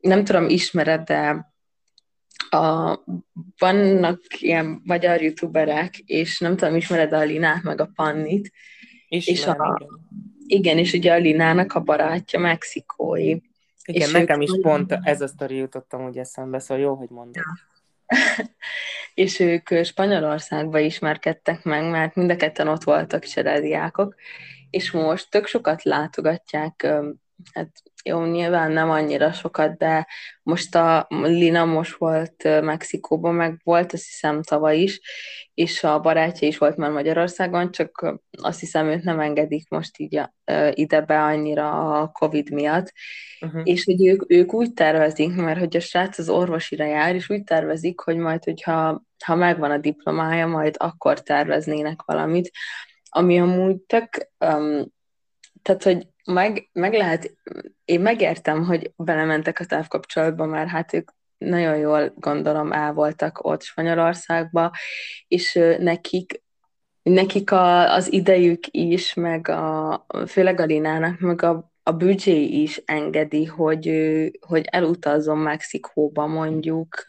[0.00, 1.49] nem tudom, ismered, de
[2.54, 3.04] a,
[3.58, 8.52] vannak ilyen magyar youtuberek, és nem tudom, ismered a Linát, meg a Pannit.
[9.08, 10.00] Ismer, és a, igen.
[10.46, 13.36] igen, és ugye a Linának a barátja mexikói.
[13.84, 17.34] Igen, és nekem is pont ez a sztori jutottam úgy eszembe, szóval jó, hogy mondod.
[17.34, 17.68] Ja.
[19.14, 24.14] és ők Spanyolországba ismerkedtek meg, mert mind a ketten ott voltak cserediákok,
[24.70, 26.86] és most tök sokat látogatják
[27.52, 30.06] hát jó, nyilván nem annyira sokat, de
[30.42, 35.00] most a Lina most volt Mexikóban, meg volt azt hiszem tavaly is,
[35.54, 40.20] és a barátja is volt már Magyarországon, csak azt hiszem őt nem engedik most így
[40.70, 42.92] ide be annyira a Covid miatt,
[43.40, 43.62] uh-huh.
[43.64, 47.44] és hogy ők, ők úgy tervezik, mert hogy a srác az orvosira jár, és úgy
[47.44, 52.50] tervezik, hogy majd, hogyha ha megvan a diplomája, majd akkor terveznének valamit,
[53.10, 54.86] ami amúgy tök um,
[55.62, 57.34] tehát, hogy meg, meg lehet,
[57.84, 63.62] én megértem, hogy belementek a távkapcsolatba, mert hát ők nagyon jól gondolom el voltak ott
[63.62, 64.70] Spanyolországba,
[65.28, 66.42] és nekik
[67.02, 72.82] nekik a, az idejük is, meg a, főleg a Linának, meg a, a büdzsé is
[72.84, 73.86] engedi, hogy,
[74.46, 77.04] hogy elutazzon Mexikóba mondjuk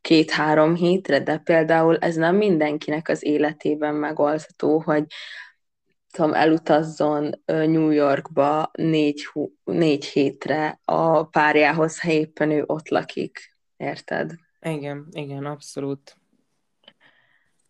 [0.00, 5.04] két-három hétre, de például ez nem mindenkinek az életében megoldható, hogy
[6.16, 9.28] tudom, elutazzon New Yorkba négy,
[9.64, 13.56] négy hétre a párjához, ha éppen ő ott lakik.
[13.76, 14.32] Érted?
[14.60, 16.16] Igen, igen, abszolút.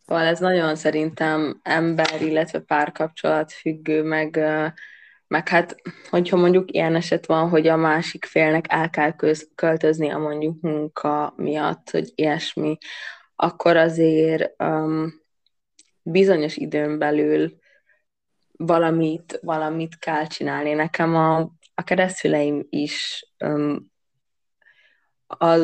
[0.06, 4.40] Szóval ez nagyon szerintem ember, illetve párkapcsolat függő, meg,
[5.26, 5.76] meg hát,
[6.10, 9.14] hogyha mondjuk ilyen eset van, hogy a másik félnek el kell
[9.54, 12.78] költözni a mondjuk munka miatt, hogy ilyesmi,
[13.36, 15.22] akkor azért um,
[16.02, 17.64] bizonyos időn belül
[18.56, 20.72] valamit, valamit kell csinálni.
[20.72, 21.38] Nekem a,
[21.74, 23.92] a keresztüleim is um,
[25.26, 25.56] a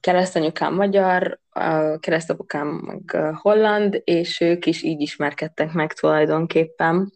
[0.00, 7.12] keresztanyukám magyar, a keresztapukám meg holland, és ők is így ismerkedtek meg tulajdonképpen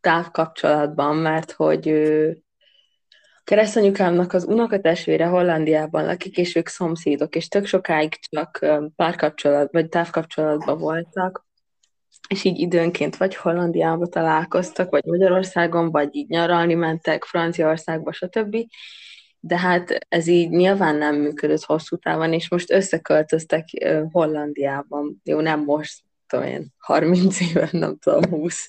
[0.00, 2.36] távkapcsolatban, mert hogy ő,
[3.44, 8.66] keresztanyukámnak az unokatestvére Hollandiában lakik, és ők szomszédok, és tök sokáig csak
[8.96, 11.45] párkapcsolat, vagy távkapcsolatban voltak,
[12.28, 18.56] és így időnként vagy Hollandiába találkoztak, vagy Magyarországon, vagy így nyaralni mentek Franciaországba, stb.
[19.40, 23.68] De hát ez így nyilván nem működött hosszú távon, és most összeköltöztek
[24.10, 25.20] Hollandiában.
[25.24, 28.68] Jó, nem most, tudom én, 30 éve, nem tudom, 20.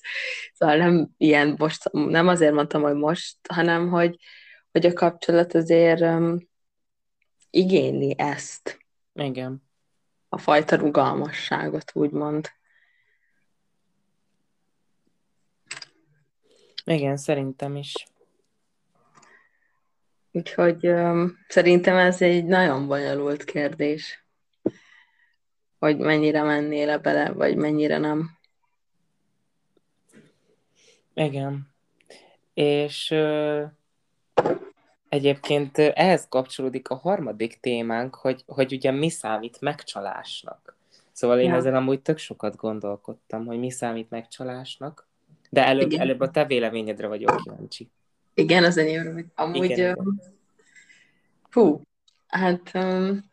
[0.54, 4.18] Szóval nem ilyen most, nem azért mondtam, hogy most, hanem hogy,
[4.72, 6.48] hogy a kapcsolat azért um,
[7.50, 8.80] igényli ezt.
[9.14, 9.64] Igen.
[10.30, 12.50] A fajta rugalmasságot, úgymond.
[16.90, 18.08] Igen, szerintem is.
[20.32, 24.26] Úgyhogy um, szerintem ez egy nagyon bonyolult kérdés,
[25.80, 28.30] hogy mennyire mennél -e bele, vagy mennyire nem.
[31.14, 31.68] Igen.
[32.54, 33.64] És ö,
[35.10, 40.78] egyébként ehhez kapcsolódik a harmadik témánk, hogy, hogy ugye mi számít megcsalásnak.
[41.12, 41.56] Szóval én ja.
[41.56, 45.08] ezen amúgy tök sokat gondolkodtam, hogy mi számít megcsalásnak,
[45.50, 47.90] de előbb, előbb a te véleményedre vagyok kíváncsi.
[48.34, 49.64] Igen, az enyémre, hogy amúgy...
[49.64, 50.22] Igen, igen.
[51.52, 51.82] Hú,
[52.28, 53.32] hát um,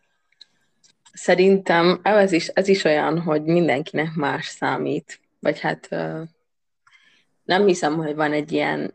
[1.13, 5.21] szerintem ez is, ez is olyan, hogy mindenkinek más számít.
[5.41, 6.21] Vagy hát uh,
[7.45, 8.95] nem hiszem, hogy van egy ilyen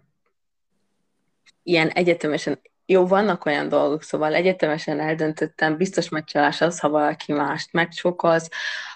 [1.69, 7.73] ilyen egyetemesen, jó, vannak olyan dolgok, szóval egyetemesen eldöntöttem, biztos megcsalás az, ha valaki mást
[7.73, 8.49] megcsokolsz,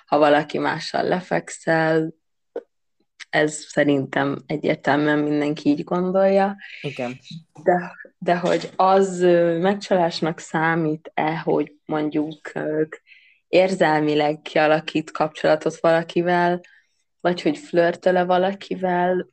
[0.06, 2.14] ha valaki mással lefekszel,
[3.34, 6.58] ez szerintem egyértelműen mindenki így gondolja.
[6.82, 7.20] Igen.
[7.64, 9.20] De, de hogy az
[9.60, 12.52] megcsalásnak számít-e, hogy mondjuk
[13.48, 16.62] érzelmileg kialakít kapcsolatot valakivel,
[17.22, 19.30] vagy hogy flörtöle valakivel.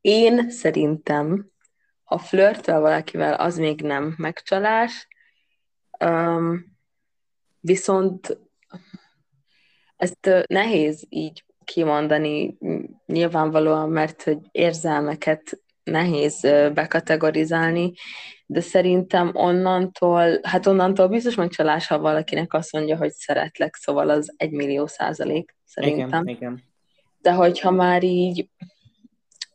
[0.00, 1.50] Én szerintem,
[2.04, 5.08] ha flörtöl valakivel, az még nem megcsalás,
[6.04, 6.76] um,
[7.60, 8.38] viszont
[9.96, 12.58] ezt nehéz így kimondani
[13.06, 16.40] nyilvánvalóan, mert hogy érzelmeket nehéz
[16.74, 17.92] bekategorizálni,
[18.46, 24.34] de szerintem onnantól, hát onnantól biztos megcsalás, ha valakinek azt mondja, hogy szeretlek, szóval az
[24.36, 26.22] egy millió százalék szerintem.
[26.22, 26.62] Igen, igen.
[27.18, 28.48] De hogyha már így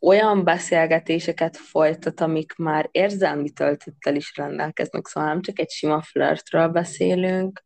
[0.01, 6.67] olyan beszélgetéseket folytat, amik már érzelmi töltettel is rendelkeznek, szóval nem csak egy sima flirtről
[6.67, 7.63] beszélünk,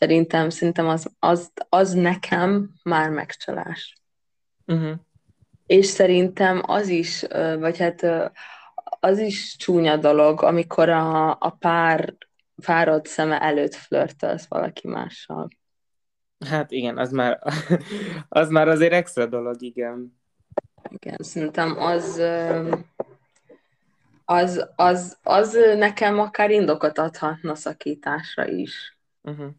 [0.00, 3.96] Szerintem, szerintem az, az, az nekem már megcsalás.
[4.66, 4.94] Uh-huh.
[5.66, 7.24] És szerintem az is,
[7.58, 8.06] vagy hát
[9.00, 12.14] az is csúnya dolog, amikor a, a pár
[12.56, 15.48] fáradt szeme előtt flörtölsz valaki mással.
[16.46, 17.42] Hát igen, az már,
[18.28, 20.18] az már azért extra dolog, igen.
[20.88, 22.22] Igen, szerintem az,
[24.24, 28.98] az, az, az nekem akár indokot adhatna szakításra is.
[29.22, 29.50] Uh-huh.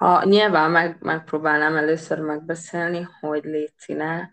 [0.00, 4.30] Ha, nyilván meg, megpróbálnám először megbeszélni, hogy létszine,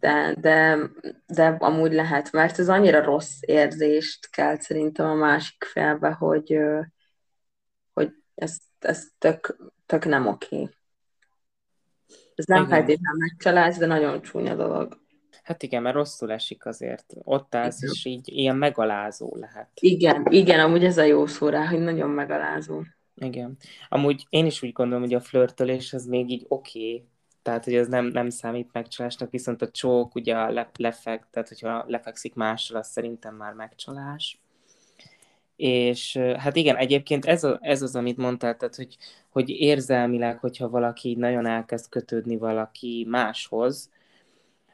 [0.00, 0.78] de, de,
[1.26, 6.58] de amúgy lehet, mert ez annyira rossz érzést kelt szerintem a másik felbe, hogy,
[7.92, 9.56] hogy ez, ez tök,
[9.86, 10.68] tök nem oké.
[12.34, 15.00] Ez nem feltétlenül megcsalás, de nagyon csúnya dolog.
[15.42, 17.14] Hát igen, mert rosszul esik azért.
[17.22, 17.94] Ott állsz, igen.
[17.94, 19.68] és így ilyen megalázó lehet.
[19.74, 22.82] Igen, igen, amúgy ez a jó szó rá, hogy nagyon megalázó.
[23.20, 23.56] Igen.
[23.88, 27.04] Amúgy én is úgy gondolom, hogy a flörtölés az még így oké, okay.
[27.42, 31.48] tehát hogy ez nem, nem számít megcsalásnak, viszont a csók, ugye a le, lefek, tehát
[31.48, 34.40] hogyha lefekszik mással, az szerintem már megcsalás.
[35.56, 38.96] És hát igen, egyébként ez, a, ez az, amit mondtál, tehát hogy,
[39.28, 43.90] hogy érzelmileg, hogyha valaki nagyon elkezd kötődni valaki máshoz,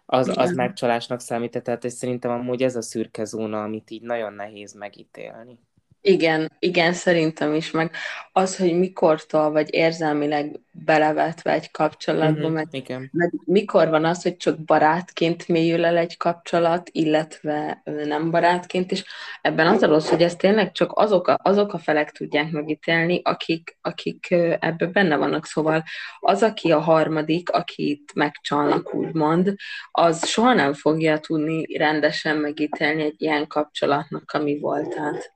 [0.07, 4.33] az, az megcsalásnak számít, tehát hogy szerintem amúgy ez a szürke zóna, amit így nagyon
[4.33, 5.59] nehéz megítélni.
[6.07, 7.91] Igen, igen, szerintem is, meg
[8.33, 13.11] az, hogy mikortól vagy érzelmileg belevetve egy kapcsolatba, uh-huh, meg, igen.
[13.13, 19.05] meg mikor van az, hogy csak barátként mélyül el egy kapcsolat, illetve nem barátként, és
[19.43, 23.21] ebben az a rossz, hogy ezt tényleg csak azok a, azok a felek tudják megítélni,
[23.25, 24.31] akik, akik
[24.61, 25.83] ebben benne vannak, szóval
[26.21, 29.55] az, aki a harmadik, akit megcsalnak, úgymond,
[29.91, 35.33] az soha nem fogja tudni rendesen megítélni egy ilyen kapcsolatnak, ami volt át.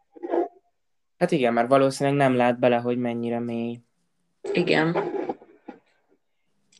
[1.18, 3.80] Hát igen, mert valószínűleg nem lát bele, hogy mennyire mély.
[4.52, 4.96] Igen.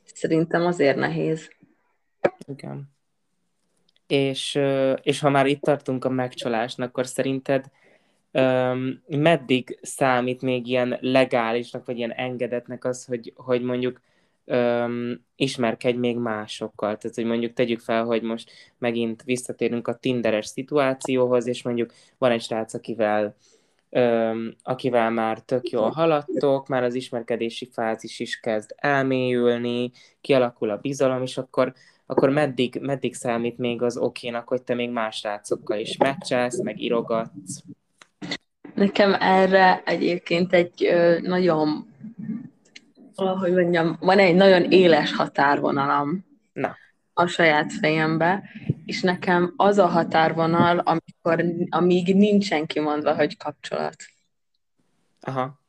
[0.05, 1.51] Szerintem azért nehéz.
[2.47, 2.91] Igen.
[4.07, 4.59] És,
[5.03, 7.71] és ha már itt tartunk a megcsalásnak, akkor szerinted
[8.33, 14.01] um, meddig számít még ilyen legálisnak, vagy ilyen engedetnek az, hogy, hogy mondjuk
[14.45, 16.97] um, ismerkedj még másokkal.
[16.97, 22.31] Tehát, hogy mondjuk tegyük fel, hogy most megint visszatérünk a tinderes szituációhoz, és mondjuk van
[22.31, 23.37] egy srác, akivel
[24.63, 31.23] akivel már tök jól haladtok, már az ismerkedési fázis is kezd elmélyülni, kialakul a bizalom,
[31.23, 31.73] és akkor,
[32.07, 36.81] akkor meddig, meddig számít még az okénak, hogy te még más rácokkal is meccselsz, meg
[36.81, 37.63] írogatsz?
[38.75, 41.87] Nekem erre egyébként egy nagyon
[43.21, 46.77] ahogy mondjam, van egy nagyon éles határvonalam Na.
[47.15, 48.43] a saját fejembe,
[48.89, 53.97] és nekem az a határvonal, amikor, amíg nincsen kimondva, hogy kapcsolat.
[55.21, 55.61] Aha.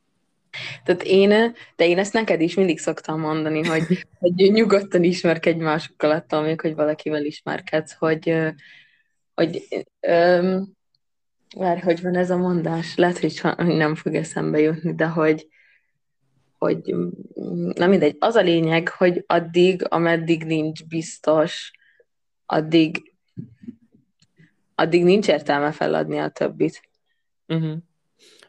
[0.84, 1.28] Tehát én,
[1.76, 3.82] de én ezt neked is mindig szoktam mondani, hogy,
[4.20, 8.36] hogy nyugodtan ismerkedj másokkal attól még, hogy valakivel ismerkedsz, hogy,
[9.34, 9.66] hogy
[10.00, 10.68] öm,
[11.56, 15.48] várj, hogy van ez a mondás, lehet, hogy nem fog eszembe jutni, de hogy,
[16.58, 16.94] hogy
[17.74, 21.70] na mindegy, az a lényeg, hogy addig, ameddig nincs biztos,
[22.46, 23.09] addig
[24.74, 26.80] addig nincs értelme feladni a többit.
[27.48, 27.76] Uh-huh.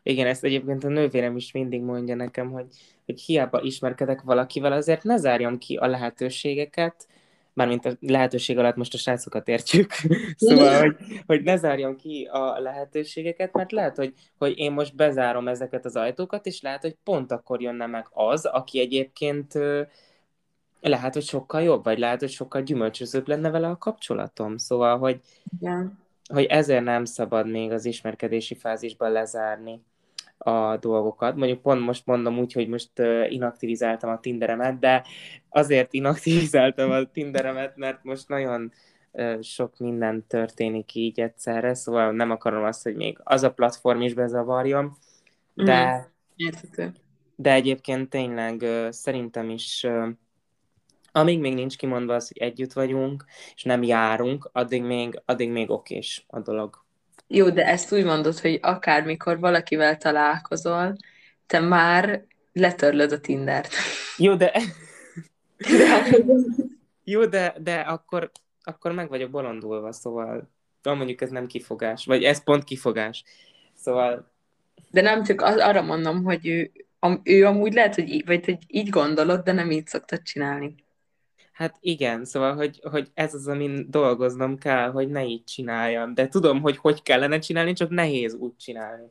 [0.04, 2.66] Igen, ezt egyébként a nővérem is mindig mondja nekem, hogy,
[3.06, 7.08] hogy hiába ismerkedek valakivel, azért ne zárjam ki a lehetőségeket,
[7.54, 9.92] mármint a lehetőség alatt most a srácokat értjük,
[10.36, 15.48] szóval, hogy, hogy ne zárjam ki a lehetőségeket, mert lehet, hogy, hogy én most bezárom
[15.48, 19.54] ezeket az ajtókat, és lehet, hogy pont akkor jönne meg az, aki egyébként
[20.82, 24.58] lehet, hogy sokkal jobb, vagy lehet, hogy sokkal gyümölcsözőbb lenne vele a kapcsolatom.
[24.58, 25.20] Szóval, hogy,
[25.60, 25.86] yeah.
[26.34, 29.82] hogy ezért nem szabad még az ismerkedési fázisban lezárni
[30.38, 31.36] a dolgokat.
[31.36, 32.92] Mondjuk pont most mondom úgy, hogy most
[33.30, 35.04] inaktivizáltam a Tinderemet, de
[35.50, 38.72] azért inaktivizáltam a Tinderemet, mert most nagyon
[39.42, 44.14] sok minden történik így egyszerre, szóval nem akarom azt, hogy még az a platform is
[44.14, 44.98] bezavarjon,
[45.54, 46.12] de,
[46.44, 46.88] mm.
[47.36, 49.88] de egyébként tényleg szerintem is
[51.12, 55.70] amíg még nincs kimondva az, hogy együtt vagyunk, és nem járunk, addig még, addig még
[55.70, 56.84] okés a dolog.
[57.28, 60.96] Jó, de ezt úgy mondod, hogy akármikor valakivel találkozol,
[61.46, 63.74] te már letörlöd a Tindert.
[64.18, 64.52] Jó, de...
[65.58, 66.18] de...
[67.04, 68.32] Jó, de, de akkor,
[68.64, 70.50] akkor meg vagyok bolondulva, szóval
[70.82, 73.24] de mondjuk ez nem kifogás, vagy ez pont kifogás.
[73.74, 74.32] Szóval...
[74.90, 76.72] De nem csak az, arra mondom, hogy ő,
[77.24, 80.76] ő amúgy lehet, hogy így, vagy hogy így gondolod, de nem így szoktad csinálni.
[81.52, 86.14] Hát igen, szóval, hogy, hogy ez az, amin dolgoznom kell, hogy ne így csináljam.
[86.14, 89.08] De tudom, hogy hogy kellene csinálni, csak nehéz úgy csinálni.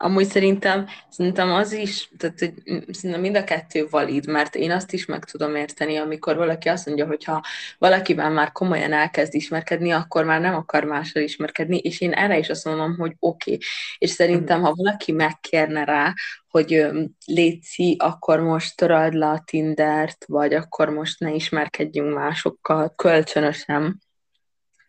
[0.00, 2.52] Amúgy szerintem, szerintem az is, tehát hogy
[2.90, 6.86] szerintem mind a kettő valid, mert én azt is meg tudom érteni, amikor valaki azt
[6.86, 7.44] mondja, hogy ha
[7.78, 12.48] valakivel már komolyan elkezd ismerkedni, akkor már nem akar mással ismerkedni, és én erre is
[12.48, 13.52] azt mondom, hogy oké.
[13.52, 13.66] Okay.
[13.98, 16.14] És szerintem, ha valaki megkérne rá,
[16.48, 16.86] hogy
[17.26, 24.00] létszi, akkor most töröld le a Tindert, vagy akkor most ne ismerkedjünk másokkal kölcsönösen,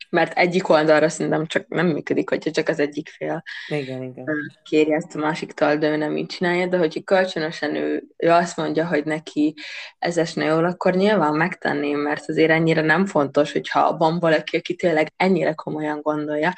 [0.10, 4.26] mert egyik oldalra szerintem csak nem működik, hogyha csak az egyik fél igen, igen.
[4.64, 8.58] kéri ezt a másiktól, de ő nem így csinálja, de hogyha kölcsönösen ő, ő azt
[8.58, 9.56] mondja, hogy neki
[10.00, 14.76] ez esne jól, akkor nyilván megtenném, mert azért ennyire nem fontos, hogyha van valaki, aki
[14.76, 16.54] tényleg ennyire komolyan gondolja.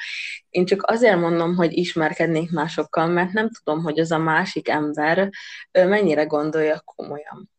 [0.50, 5.30] Én csak azért mondom, hogy ismerkednék másokkal, mert nem tudom, hogy az a másik ember
[5.72, 7.50] mennyire gondolja komolyan.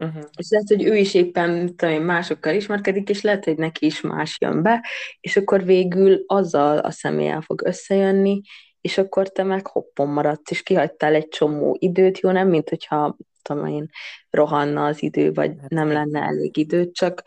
[0.00, 0.24] Uh-huh.
[0.36, 4.36] És lehet, hogy ő is éppen tudom, másokkal ismerkedik, és lehet, hogy neki is más
[4.40, 4.86] jön be,
[5.20, 8.40] és akkor végül azzal a személlyel fog összejönni,
[8.80, 13.16] és akkor te meg hoppon maradsz, és kihagytál egy csomó időt, jó, nem, mint hogyha
[13.42, 13.90] tudom én,
[14.30, 17.22] rohanna az idő, vagy hát nem lenne elég idő, csak,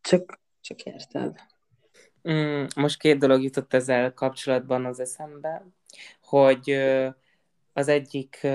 [0.00, 1.36] csak, csak érted.
[2.30, 5.66] Mm, most két dolog jutott ezzel kapcsolatban az eszembe,
[6.20, 6.78] hogy
[7.78, 8.46] az egyik,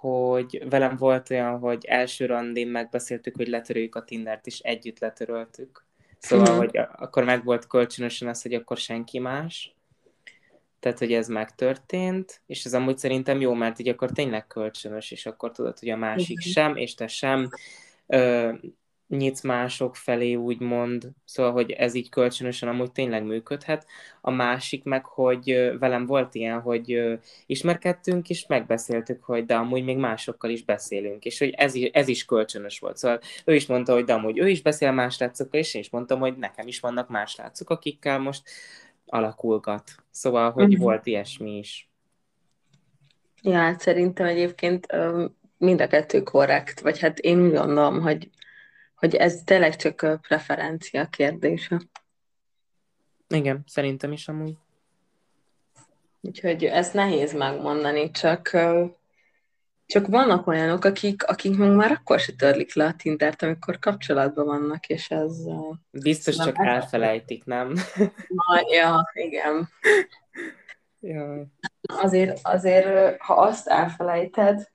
[0.00, 5.84] hogy velem volt olyan, hogy első randin megbeszéltük, hogy letörőjük a Tindert, és együtt letöröltük.
[6.18, 6.58] Szóval, uh-huh.
[6.58, 9.74] hogy akkor meg volt kölcsönösen az, hogy akkor senki más.
[10.78, 15.26] Tehát, hogy ez megtörtént, és ez amúgy szerintem jó, mert így akkor tényleg kölcsönös, és
[15.26, 16.52] akkor tudod, hogy a másik uh-huh.
[16.52, 17.48] sem, és te sem.
[18.06, 18.52] Ö,
[19.10, 23.86] nyitsz mások felé, úgymond, szóval, hogy ez így kölcsönösen amúgy tényleg működhet.
[24.20, 29.96] A másik meg, hogy velem volt ilyen, hogy ismerkedtünk, és megbeszéltük, hogy de amúgy még
[29.96, 32.96] másokkal is beszélünk, és hogy ez, ez is kölcsönös volt.
[32.96, 35.90] Szóval ő is mondta, hogy de amúgy ő is beszél más látszokkal, és én is
[35.90, 38.42] mondtam, hogy nekem is vannak más látszok, akikkel most
[39.06, 39.90] alakulgat.
[40.10, 40.82] Szóval, hogy uh-huh.
[40.82, 41.90] volt ilyesmi is.
[43.42, 44.86] Ja, hát szerintem egyébként
[45.58, 48.30] mind a kettő korrekt, vagy hát én úgy gondolom, hogy
[49.00, 51.80] hogy ez tényleg csak preferencia kérdése.
[53.28, 54.56] Igen, szerintem is amúgy.
[56.20, 58.56] Úgyhogy ez nehéz megmondani, csak
[59.86, 64.46] csak vannak olyanok, akik, akik meg már akkor se törlik le a Tindert, amikor kapcsolatban
[64.46, 65.36] vannak, és ez...
[65.90, 66.66] Biztos csak el...
[66.66, 67.72] elfelejtik, nem?
[68.28, 69.68] Na, ja, igen.
[71.00, 71.46] Jaj.
[72.02, 74.68] Azért, azért, ha azt elfelejted,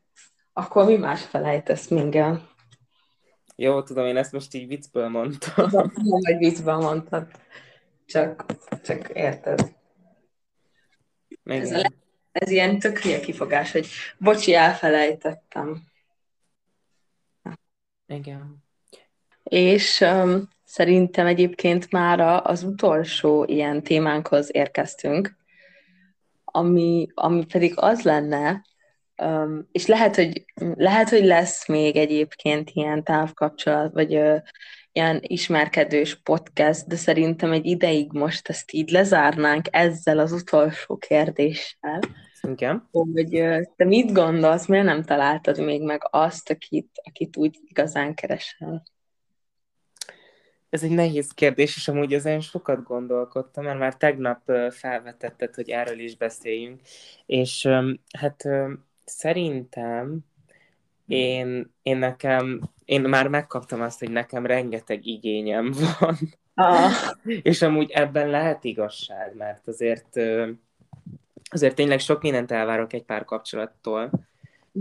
[0.54, 2.50] akkor mi más felejtesz minden?
[3.56, 5.70] Jó, tudom, én ezt most így viccből mondtam.
[5.72, 7.28] Nem, hogy viccből mondtad.
[8.06, 8.46] Csak,
[8.84, 9.76] csak érted.
[11.44, 11.92] Ez, a,
[12.32, 13.88] ez ilyen tök hülye kifogás, hogy
[14.18, 15.84] bocsi, elfelejtettem.
[18.08, 18.64] Igen.
[19.44, 25.36] És um, szerintem egyébként már az utolsó ilyen témánkhoz érkeztünk,
[26.44, 28.66] ami, ami pedig az lenne,
[29.22, 30.46] um, és lehet hogy,
[30.76, 34.42] lehet, hogy lesz még egyébként ilyen távkapcsolat, vagy uh,
[34.96, 42.00] ilyen ismerkedős podcast, de szerintem egy ideig most ezt így lezárnánk ezzel az utolsó kérdéssel.
[42.42, 42.90] Igen.
[42.92, 43.44] Hogy
[43.76, 48.84] te mit gondolsz, miért nem találtad még meg azt, akit, akit úgy igazán keresel?
[50.70, 56.00] Ez egy nehéz kérdés, és amúgy ezen sokat gondolkodtam, mert már tegnap felvetetted, hogy erről
[56.00, 56.82] is beszéljünk,
[57.26, 57.68] és
[58.18, 58.44] hát
[59.06, 60.20] szerintem
[61.08, 66.18] én, én nekem, én már megkaptam azt, hogy nekem rengeteg igényem van.
[66.54, 66.92] Ah.
[67.24, 70.20] és amúgy ebben lehet igazság, mert azért
[71.52, 74.10] azért tényleg sok mindent elvárok egy pár kapcsolattól,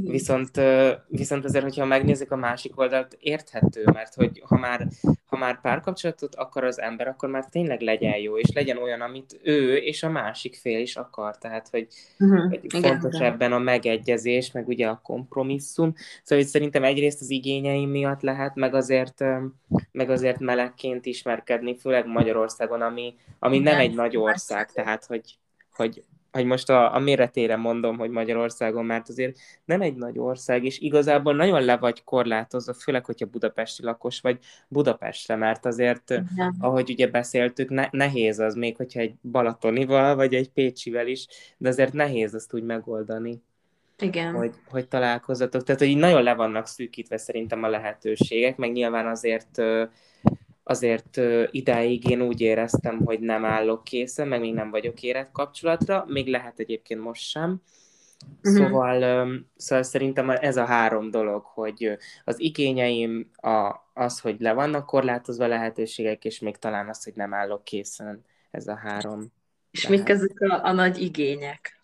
[0.03, 0.61] Viszont,
[1.09, 4.89] viszont azért, hogyha megnézzük a másik oldalt, érthető, mert hogy ha már,
[5.27, 9.41] ha már párkapcsolatot akar az ember, akkor már tényleg legyen jó, és legyen olyan, amit
[9.43, 11.39] ő és a másik fél is akar.
[11.39, 11.87] Tehát, hogy,
[12.19, 12.49] uh-huh.
[12.49, 13.33] hogy fontos Igen.
[13.33, 15.95] ebben a megegyezés, meg ugye a kompromisszum.
[16.23, 19.25] Szóval hogy szerintem egyrészt az igényeim miatt lehet, meg azért,
[19.93, 25.39] meg azért melegként ismerkedni, főleg Magyarországon, ami, ami nem egy nagy ország, tehát, hogy,
[25.73, 26.05] hogy
[26.35, 30.79] hogy most a, a méretére mondom, hogy Magyarországon, mert azért nem egy nagy ország, és
[30.79, 36.55] igazából nagyon le vagy korlátozva, főleg, hogyha budapesti lakos vagy Budapestre, mert azért, ja.
[36.61, 41.27] ahogy ugye beszéltük, ne, nehéz az még, hogyha egy Balatonival, vagy egy Pécsivel is,
[41.57, 43.43] de azért nehéz azt úgy megoldani.
[43.99, 44.35] Igen.
[44.35, 45.63] Hogy, hogy találkozzatok.
[45.63, 49.63] Tehát, hogy nagyon le vannak szűkítve szerintem a lehetőségek, meg nyilván azért
[50.65, 56.05] azért idáig én úgy éreztem, hogy nem állok készen, meg még nem vagyok érett kapcsolatra,
[56.09, 57.63] még lehet egyébként most sem.
[58.43, 58.57] Uh-huh.
[58.57, 64.87] Szóval, szóval szerintem ez a három dolog, hogy az igényeim a, az, hogy le vannak
[64.87, 69.33] korlátozva lehetőségek, és még talán az, hogy nem állok készen, ez a három.
[69.71, 69.99] És lehet.
[69.99, 71.79] mik ezek a, a nagy igények?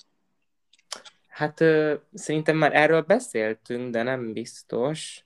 [1.28, 5.24] Hát ö, szerintem már erről beszéltünk, de nem biztos,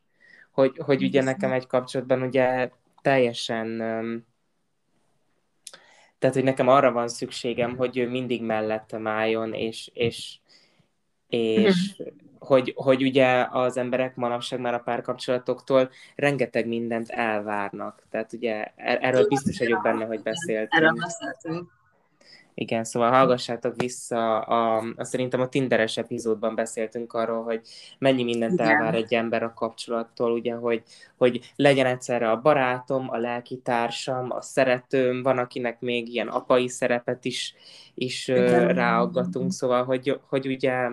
[0.51, 2.71] hogy, hogy ugye nekem egy kapcsolatban ugye
[3.05, 3.83] teljesen
[6.25, 10.39] tehát, hogy nekem arra van szükségem, hogy ő mindig mellettem álljon, és, és,
[11.29, 12.09] és mhm.
[12.39, 18.07] hogy, hogy ugye az emberek manapság már a párkapcsolatoktól rengeteg mindent elvárnak.
[18.11, 20.83] Tehát ugye er-, erről biztos vagyok benne, hogy beszéltünk.
[20.83, 21.71] Erről beszéltünk.
[22.55, 27.61] Igen, szóval hallgassátok vissza, a, a, szerintem a Tinderes epizódban beszéltünk arról, hogy
[27.99, 28.67] mennyi mindent Igen.
[28.67, 30.83] elvár egy ember a kapcsolattól, ugye, hogy,
[31.17, 37.25] hogy legyen egyszerre a barátom, a lelkitársam, a szeretőm, van akinek még ilyen apai szerepet
[37.25, 37.55] is,
[37.95, 40.89] is ráaggatunk, szóval, hogy, hogy ugye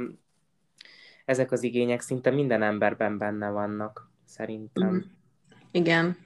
[1.26, 5.06] ezek az igények szinte minden emberben benne vannak, szerintem.
[5.72, 6.18] Igen,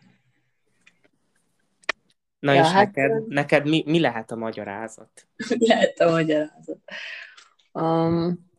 [2.46, 5.28] Na ja, és hát, neked, neked mi, mi lehet a magyarázat?
[5.50, 6.80] Mi lehet a magyarázat?
[7.72, 8.50] Um,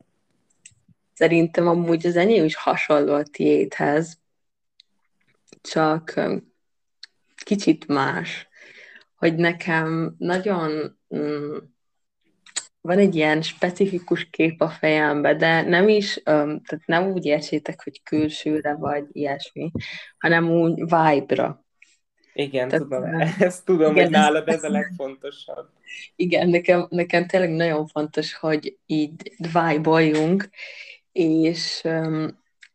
[1.14, 4.18] szerintem amúgy az enyém is hasonló a tiédhez,
[5.61, 6.53] csak um,
[7.45, 8.49] kicsit más,
[9.16, 11.74] hogy nekem nagyon um,
[12.80, 16.22] van egy ilyen specifikus kép a fejembe, de nem is, um,
[16.62, 19.70] tehát nem úgy értsétek, hogy külsőre vagy ilyesmi,
[20.18, 21.65] hanem úgy vibe-ra.
[22.39, 23.05] Igen, Tehát, tudom,
[23.39, 25.68] ezt tudom, igen, hogy nálad ez a legfontosabb.
[26.16, 30.03] Igen, nekem, nekem tényleg nagyon fontos, hogy így vibe
[31.12, 31.89] és,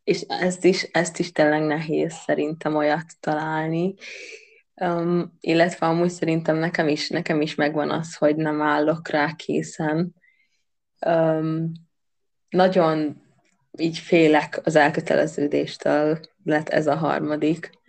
[0.04, 3.94] és ezt, is, ezt is tényleg nehéz szerintem olyat találni.
[4.74, 10.14] Um, illetve amúgy szerintem nekem is, nekem is megvan az, hogy nem állok rá készen.
[11.06, 11.72] Um,
[12.48, 13.22] nagyon
[13.78, 17.80] így félek az elköteleződéstől, lett ez a harmadik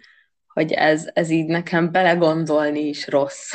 [0.53, 3.51] hogy ez, ez így nekem belegondolni is rossz.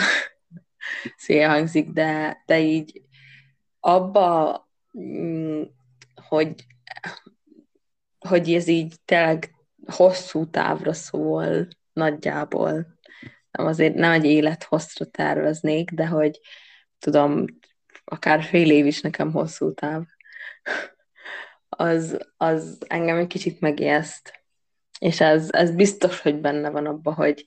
[1.16, 3.02] Szél hangzik, de, de így
[3.80, 4.68] abba,
[4.98, 5.62] mm,
[6.28, 6.54] hogy,
[8.18, 9.54] hogy ez így tényleg
[9.86, 12.98] hosszú távra szól nagyjából.
[13.50, 16.40] Nem azért nem egy élet hosszra terveznék, de hogy
[16.98, 17.44] tudom,
[18.04, 20.02] akár fél év is nekem hosszú táv.
[21.70, 24.37] Az, az engem egy kicsit megijeszt.
[24.98, 27.44] És ez, ez biztos, hogy benne van abban, hogy,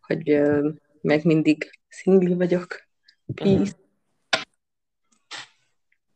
[0.00, 2.88] hogy uh, meg mindig szingli vagyok.
[3.34, 3.72] Peace.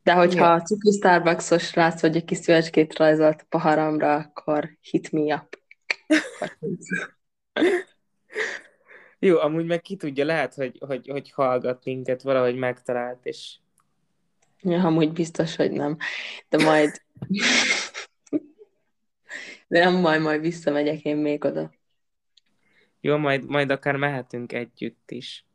[0.03, 5.12] De hogyha a cuki Starbucksos rác, hogy egy kis szívecskét rajzolt a poharamra, akkor hit
[5.12, 5.61] me up.
[9.18, 13.57] Jó, amúgy meg ki tudja, lehet, hogy, hogy, hogy hallgat minket, valahogy megtalált, és...
[14.62, 15.97] Ja, amúgy biztos, hogy nem.
[16.49, 17.03] De majd...
[19.69, 21.71] De nem majd, majd visszamegyek én még oda.
[23.01, 25.47] Jó, majd, majd akár mehetünk együtt is.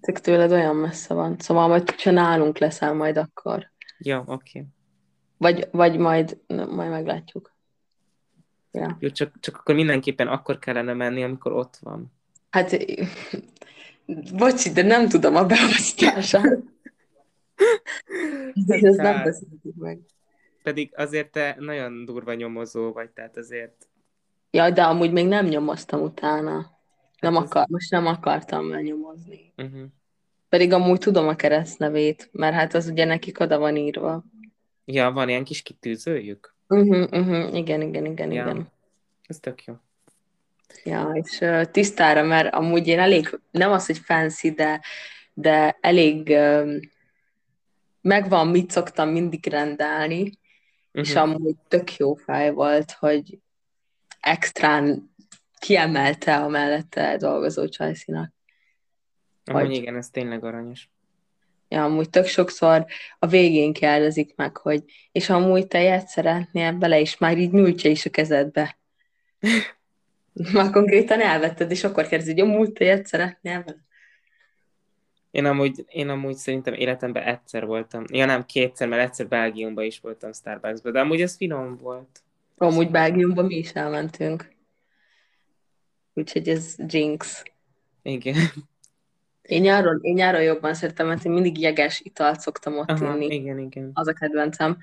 [0.00, 1.38] Csak tőled olyan messze van.
[1.38, 3.70] Szóval majd csak nálunk leszel majd akkor.
[3.98, 4.32] Jó, oké.
[4.58, 4.66] Okay.
[5.36, 7.54] Vagy, vagy majd, majd meglátjuk.
[8.72, 8.96] Ja.
[9.00, 12.12] Jó, csak, csak akkor mindenképpen akkor kellene menni, amikor ott van.
[12.50, 12.76] Hát,
[14.36, 16.58] bocsi, de nem tudom a beosztását.
[18.66, 19.98] Ez nem beszéltük meg.
[20.70, 23.88] Pedig azért te nagyon durva nyomozó vagy, tehát azért...
[24.50, 26.70] Ja, de amúgy még nem nyomoztam utána.
[27.20, 27.68] Nem hát akar, ez...
[27.68, 29.52] most nem akartam nyomozni.
[29.56, 29.82] Uh-huh.
[30.48, 34.24] Pedig amúgy tudom a keresztnevét, mert hát az ugye nekik oda van írva.
[34.84, 36.54] Ja, van ilyen kis kitűzőjük?
[36.68, 37.56] Uh-huh, uh-huh.
[37.56, 38.42] Igen, igen, igen, ja.
[38.42, 38.68] igen.
[39.26, 39.74] Ez tök jó.
[40.84, 44.80] Ja, és uh, tisztára, mert amúgy én elég, nem az, hogy fancy, de,
[45.34, 46.76] de elég uh,
[48.00, 50.38] megvan, mit szoktam mindig rendelni,
[50.92, 51.08] uh-huh.
[51.08, 53.38] és amúgy tök jó fáj volt, hogy
[54.20, 55.14] extrán
[55.58, 58.32] kiemelte a mellette dolgozó csajszinak.
[59.44, 59.74] Amúgy hogy...
[59.74, 60.90] igen, ez tényleg aranyos.
[61.68, 62.86] Ja, amúgy tök sokszor
[63.18, 67.90] a végén kérdezik meg, hogy és amúgy te ilyet szeretnél bele, és már így nyújtja
[67.90, 68.78] is a kezedbe.
[70.52, 73.78] már konkrétan elvetted, és akkor kérdezi, hogy amúgy te ilyet szeretnél bele.
[75.30, 78.04] Én amúgy, én amúgy szerintem életemben egyszer voltam.
[78.12, 82.22] Ja nem, kétszer, mert egyszer Belgiumban is voltam Starbucksban, de amúgy ez finom volt.
[82.56, 84.48] Amúgy Belgiumban mi is elmentünk.
[86.14, 87.42] Úgyhogy ez Jinx.
[88.02, 88.34] Igen.
[89.42, 93.34] Én nyáron, én nyáron jobban szeretem, mert én mindig jeges italt szoktam ott Aha, inni.
[93.34, 93.90] Igen, igen.
[93.94, 94.78] Az a kedvencem.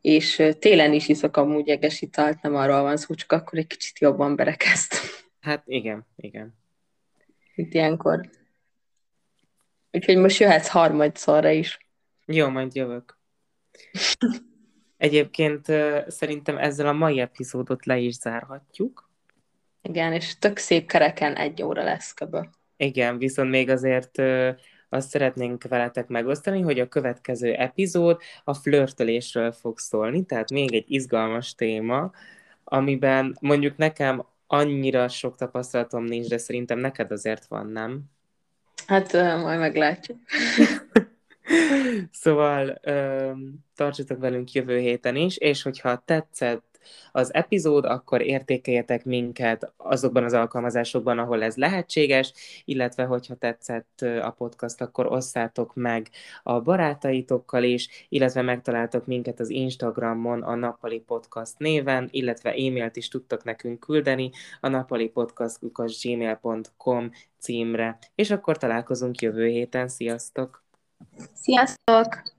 [0.00, 3.98] És télen is iszok amúgy jeges italt, nem arról van szó, csak akkor egy kicsit
[3.98, 4.94] jobban berekezt.
[5.40, 6.54] Hát igen, igen.
[7.54, 8.30] Itt ilyenkor.
[9.92, 11.86] Úgyhogy most jöhetsz harmadszorra is.
[12.26, 13.18] Jó, majd jövök.
[14.96, 15.66] Egyébként
[16.06, 19.10] szerintem ezzel a mai epizódot le is zárhatjuk.
[19.82, 22.40] Igen, és tök szép kereken egy óra lesz köbö.
[22.76, 24.18] Igen, viszont még azért
[24.88, 30.84] azt szeretnénk veletek megosztani, hogy a következő epizód a flörtölésről fog szólni, tehát még egy
[30.86, 32.10] izgalmas téma,
[32.64, 38.02] amiben mondjuk nekem annyira sok tapasztalatom nincs, de szerintem neked azért van, nem?
[38.90, 39.12] Hát
[39.42, 40.18] majd meglátjuk.
[42.22, 42.80] szóval
[43.74, 46.69] tartsatok velünk jövő héten is, és hogyha tetszett
[47.12, 52.32] az epizód, akkor értékeljetek minket azokban az alkalmazásokban, ahol ez lehetséges,
[52.64, 56.08] illetve hogyha tetszett a podcast, akkor osszátok meg
[56.42, 63.08] a barátaitokkal is, illetve megtaláltok minket az Instagramon a Napali Podcast néven, illetve e-mailt is
[63.08, 64.30] tudtok nekünk küldeni
[64.60, 67.98] a napalipodcast.gmail.com címre.
[68.14, 69.88] És akkor találkozunk jövő héten.
[69.88, 70.64] Sziasztok!
[71.34, 72.38] Sziasztok!